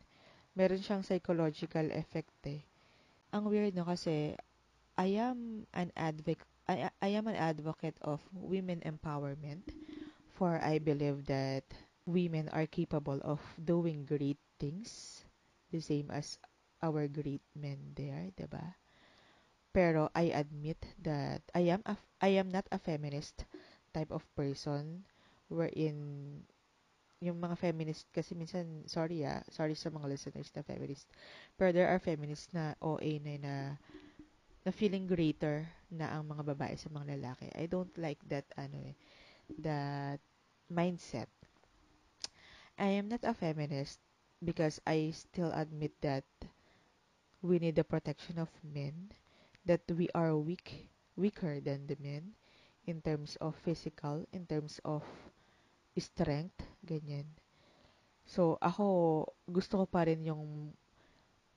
Meron 0.56 0.80
siyang 0.80 1.04
psychological 1.04 1.92
effect 1.92 2.32
eh 2.48 2.64
ang 3.36 3.52
weird 3.52 3.76
no 3.76 3.84
kasi 3.84 4.32
I 4.95 5.19
am 5.19 5.67
an 5.76 5.91
advocate 6.00 6.48
I, 6.71 6.88
I 7.04 7.10
am 7.19 7.28
an 7.28 7.36
advocate 7.36 8.00
of 8.02 8.24
women 8.32 8.80
empowerment 8.88 9.67
for 10.39 10.58
I 10.63 10.80
believe 10.80 11.28
that 11.28 11.67
women 12.08 12.48
are 12.56 12.65
capable 12.65 13.19
of 13.28 13.43
doing 13.60 14.08
great 14.08 14.39
things 14.58 15.21
the 15.69 15.84
same 15.84 16.10
as 16.10 16.39
our 16.80 17.12
great 17.12 17.43
men 17.52 17.91
there, 18.00 18.32
'di 18.32 18.48
ba? 18.48 18.80
Pero 19.76 20.08
I 20.15 20.32
admit 20.32 20.80
that 21.04 21.43
I 21.52 21.67
am 21.76 21.84
a, 21.84 22.00
I 22.24 22.39
am 22.39 22.48
not 22.48 22.63
a 22.71 22.80
feminist 22.80 23.43
type 23.91 24.15
of 24.15 24.24
person 24.39 25.04
wherein 25.52 26.48
yung 27.26 27.40
mga 27.42 27.58
feminist 27.58 28.06
kasi 28.14 28.38
minsan 28.38 28.86
sorry 28.86 29.26
ah 29.26 29.42
sorry 29.50 29.74
sa 29.74 29.90
mga 29.90 30.08
listeners 30.12 30.50
na 30.54 30.62
feminist 30.64 31.10
pero 31.58 31.74
there 31.74 31.90
are 31.90 32.00
feminists 32.00 32.50
na 32.54 32.78
OA 32.82 33.18
na 33.24 33.34
na 33.42 33.56
na 34.66 34.72
feeling 34.74 35.06
greater 35.06 35.70
na 35.94 36.10
ang 36.18 36.26
mga 36.26 36.44
babae 36.58 36.74
sa 36.76 36.90
mga 36.90 37.16
lalaki. 37.16 37.48
I 37.54 37.70
don't 37.70 37.94
like 38.02 38.20
that 38.34 38.50
ano 38.58 38.78
eh 38.82 38.96
that 39.62 40.20
mindset. 40.74 41.30
I 42.80 42.98
am 42.98 43.08
not 43.08 43.24
a 43.24 43.34
feminist 43.34 44.02
because 44.44 44.82
I 44.86 45.12
still 45.14 45.54
admit 45.54 45.94
that 46.02 46.26
we 47.42 47.60
need 47.60 47.76
the 47.76 47.84
protection 47.86 48.38
of 48.40 48.50
men 48.64 49.12
that 49.66 49.82
we 49.90 50.10
are 50.14 50.36
weak 50.36 50.90
weaker 51.16 51.62
than 51.62 51.88
the 51.88 51.96
men 52.02 52.34
in 52.86 53.02
terms 53.02 53.38
of 53.40 53.56
physical 53.64 54.26
in 54.34 54.46
terms 54.46 54.82
of 54.84 55.04
strength, 55.98 56.62
ganyan. 56.86 57.28
So, 58.26 58.58
ako, 58.58 58.86
gusto 59.45 59.82
ko 59.82 59.86
pa 59.86 60.06
rin 60.10 60.26
yung 60.26 60.74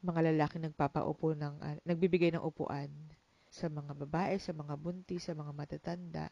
mga 0.05 0.33
lalaki 0.33 0.61
nagpapaupo 0.61 1.33
ng, 1.33 1.55
uh, 1.61 1.77
nagbibigay 1.85 2.33
ng 2.33 2.45
upuan 2.45 2.93
sa 3.49 3.73
mga 3.73 3.97
babae, 4.05 4.37
sa 4.37 4.53
mga 4.53 4.75
bunti, 4.77 5.17
sa 5.17 5.33
mga 5.33 5.53
matatanda. 5.57 6.29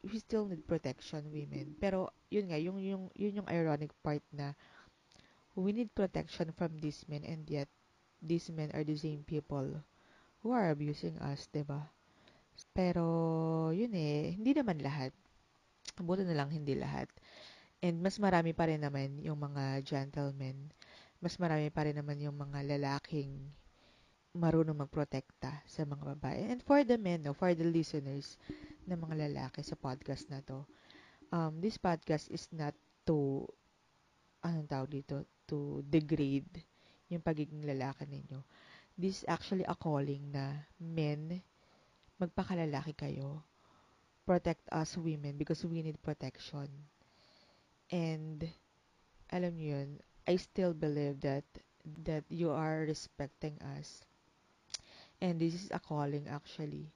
We 0.00 0.16
still 0.16 0.48
need 0.48 0.64
protection, 0.64 1.28
women. 1.28 1.76
Pero, 1.76 2.08
yun 2.32 2.48
nga, 2.48 2.56
yung, 2.56 2.80
yung, 2.80 3.12
yun 3.12 3.44
yung 3.44 3.48
ironic 3.52 3.92
part 4.00 4.24
na 4.32 4.56
we 5.52 5.76
need 5.76 5.92
protection 5.92 6.48
from 6.56 6.80
these 6.80 7.04
men 7.04 7.20
and 7.26 7.44
yet 7.50 7.68
these 8.24 8.48
men 8.48 8.72
are 8.72 8.86
the 8.86 8.96
same 8.96 9.20
people 9.28 9.84
who 10.40 10.48
are 10.56 10.72
abusing 10.72 11.20
us, 11.20 11.44
ba 11.48 11.60
diba? 11.60 11.80
Pero, 12.72 13.04
yun 13.76 13.92
eh, 13.92 14.36
hindi 14.36 14.56
naman 14.56 14.80
lahat. 14.80 15.12
Buto 16.00 16.24
na 16.24 16.36
lang 16.36 16.48
hindi 16.48 16.76
lahat. 16.76 17.08
And 17.80 18.04
mas 18.04 18.20
marami 18.20 18.52
pa 18.52 18.68
rin 18.68 18.84
naman 18.84 19.20
yung 19.24 19.40
mga 19.40 19.80
gentlemen. 19.84 20.68
Mas 21.20 21.40
marami 21.40 21.72
pa 21.72 21.88
rin 21.88 21.96
naman 21.96 22.20
yung 22.20 22.36
mga 22.36 22.64
lalaking 22.76 23.50
marunong 24.36 24.86
magprotekta 24.86 25.64
sa 25.66 25.82
mga 25.88 26.16
babae. 26.16 26.52
And 26.52 26.60
for 26.62 26.84
the 26.84 27.00
men, 27.00 27.24
no, 27.24 27.34
for 27.34 27.50
the 27.56 27.66
listeners 27.66 28.36
na 28.84 28.94
mga 28.94 29.28
lalaki 29.28 29.64
sa 29.64 29.74
podcast 29.74 30.28
na 30.28 30.44
to, 30.44 30.62
um, 31.32 31.58
this 31.58 31.80
podcast 31.80 32.30
is 32.30 32.46
not 32.52 32.76
to, 33.08 33.48
anong 34.44 34.68
tawag 34.70 35.02
dito, 35.02 35.26
to 35.50 35.82
degrade 35.82 36.62
yung 37.10 37.24
pagiging 37.24 37.66
lalaki 37.66 38.06
ninyo. 38.06 38.38
This 38.94 39.24
is 39.24 39.26
actually 39.26 39.66
a 39.66 39.74
calling 39.74 40.30
na 40.30 40.68
men, 40.78 41.42
magpakalalaki 42.20 42.94
kayo 42.94 43.42
protect 44.30 44.62
us 44.70 44.94
women 44.94 45.34
because 45.34 45.66
we 45.66 45.82
need 45.82 45.98
protection. 46.06 46.70
And 47.90 48.46
alam 49.30 49.54
niyo 49.58 49.82
yun, 49.82 49.90
I 50.26 50.38
still 50.38 50.74
believe 50.74 51.18
that 51.26 51.46
that 52.06 52.22
you 52.30 52.54
are 52.54 52.86
respecting 52.86 53.58
us. 53.78 54.06
And 55.20 55.42
this 55.42 55.52
is 55.52 55.68
a 55.74 55.82
calling 55.82 56.30
actually 56.30 56.88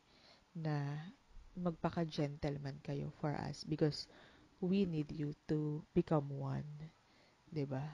na 0.55 1.11
magpaka-gentleman 1.59 2.83
kayo 2.83 3.11
for 3.19 3.35
us 3.35 3.67
because 3.67 4.07
we 4.63 4.87
need 4.87 5.11
you 5.11 5.35
to 5.51 5.83
become 5.95 6.31
one. 6.31 6.67
ba? 7.51 7.85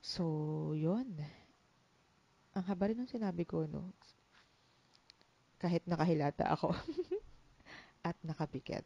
So, 0.00 0.72
'yun. 0.72 1.16
Ang 2.56 2.64
haba 2.64 2.92
rin 2.92 3.00
ng 3.00 3.10
sinabi 3.10 3.44
ko, 3.44 3.68
no? 3.68 3.92
Kahit 5.60 5.84
nakahilata 5.84 6.48
ako. 6.56 6.72
at 8.08 8.16
nakapikit. 8.24 8.84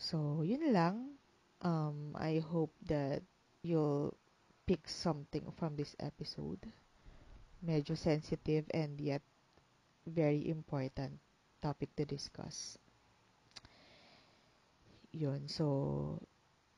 So, 0.00 0.42
yun 0.42 0.72
lang. 0.72 1.20
Um, 1.62 2.14
I 2.18 2.40
hope 2.40 2.74
that 2.86 3.22
you'll 3.62 4.14
pick 4.66 4.88
something 4.88 5.50
from 5.56 5.76
this 5.76 5.96
episode. 6.00 6.60
Medyo 7.64 7.96
sensitive 7.96 8.66
and 8.74 9.00
yet 9.00 9.22
very 10.06 10.48
important 10.48 11.18
topic 11.62 11.94
to 11.96 12.04
discuss. 12.04 12.78
Yun. 15.12 15.48
So, 15.48 16.20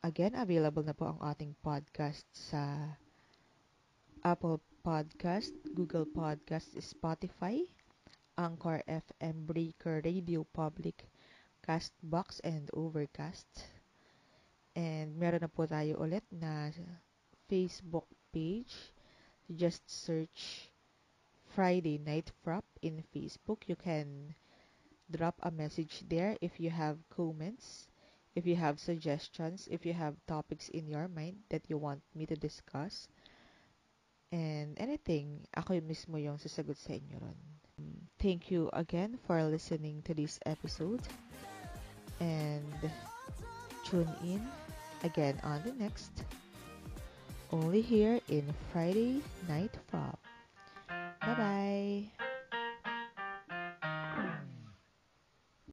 again, 0.03 0.35
available 0.35 0.83
na 0.85 0.93
po 0.93 1.09
ang 1.11 1.21
ating 1.23 1.57
podcast 1.65 2.27
sa 2.35 2.95
Apple 4.23 4.61
Podcast, 4.85 5.55
Google 5.75 6.05
Podcast, 6.07 6.77
Spotify, 6.83 7.65
Anchor 8.39 8.83
FM, 8.87 9.47
Breaker, 9.47 10.03
Radio 10.05 10.45
Public, 10.45 11.09
Castbox, 11.63 12.41
and 12.45 12.71
Overcast. 12.75 13.74
And 14.75 15.15
meron 15.15 15.47
na 15.47 15.51
po 15.51 15.67
tayo 15.71 16.03
ulit 16.03 16.27
na 16.35 16.75
Facebook 17.47 18.11
page. 18.35 18.75
Just 19.47 19.87
search 19.87 20.71
Friday 21.55 22.03
Night 22.03 22.35
Frap 22.43 22.67
in 22.83 23.07
Facebook. 23.15 23.71
You 23.71 23.79
can 23.79 24.35
drop 25.11 25.39
a 25.43 25.51
message 25.51 26.03
there 26.09 26.37
if 26.41 26.59
you 26.59 26.71
have 26.71 26.99
comments, 27.15 27.87
if 28.35 28.47
you 28.47 28.57
have 28.57 28.81
suggestions, 28.81 29.69
if 29.71 29.87
you 29.87 29.93
have 29.93 30.19
topics 30.27 30.69
in 30.71 30.89
your 30.89 31.07
mind 31.07 31.37
that 31.51 31.63
you 31.69 31.79
want 31.79 32.03
me 32.15 32.27
to 32.27 32.35
discuss. 32.35 33.07
And 34.35 34.75
anything, 34.81 35.47
ako 35.55 35.79
yung 35.79 35.87
mismo 35.87 36.19
yung 36.19 36.43
sasagot 36.43 36.75
sa 36.75 36.99
inyo 36.99 37.23
ron. 37.23 37.39
Thank 38.19 38.51
you 38.51 38.71
again 38.73 39.19
for 39.27 39.39
listening 39.47 40.03
to 40.11 40.15
this 40.15 40.43
episode. 40.43 41.07
And 42.19 42.67
tune 43.85 44.11
in 44.27 44.43
again 45.05 45.39
on 45.45 45.63
the 45.65 45.73
next. 45.73 46.25
Only 47.53 47.81
here 47.81 48.19
in 48.29 48.45
Friday 48.73 49.23
Night. 49.49 49.73
Bye-bye. 49.93 50.24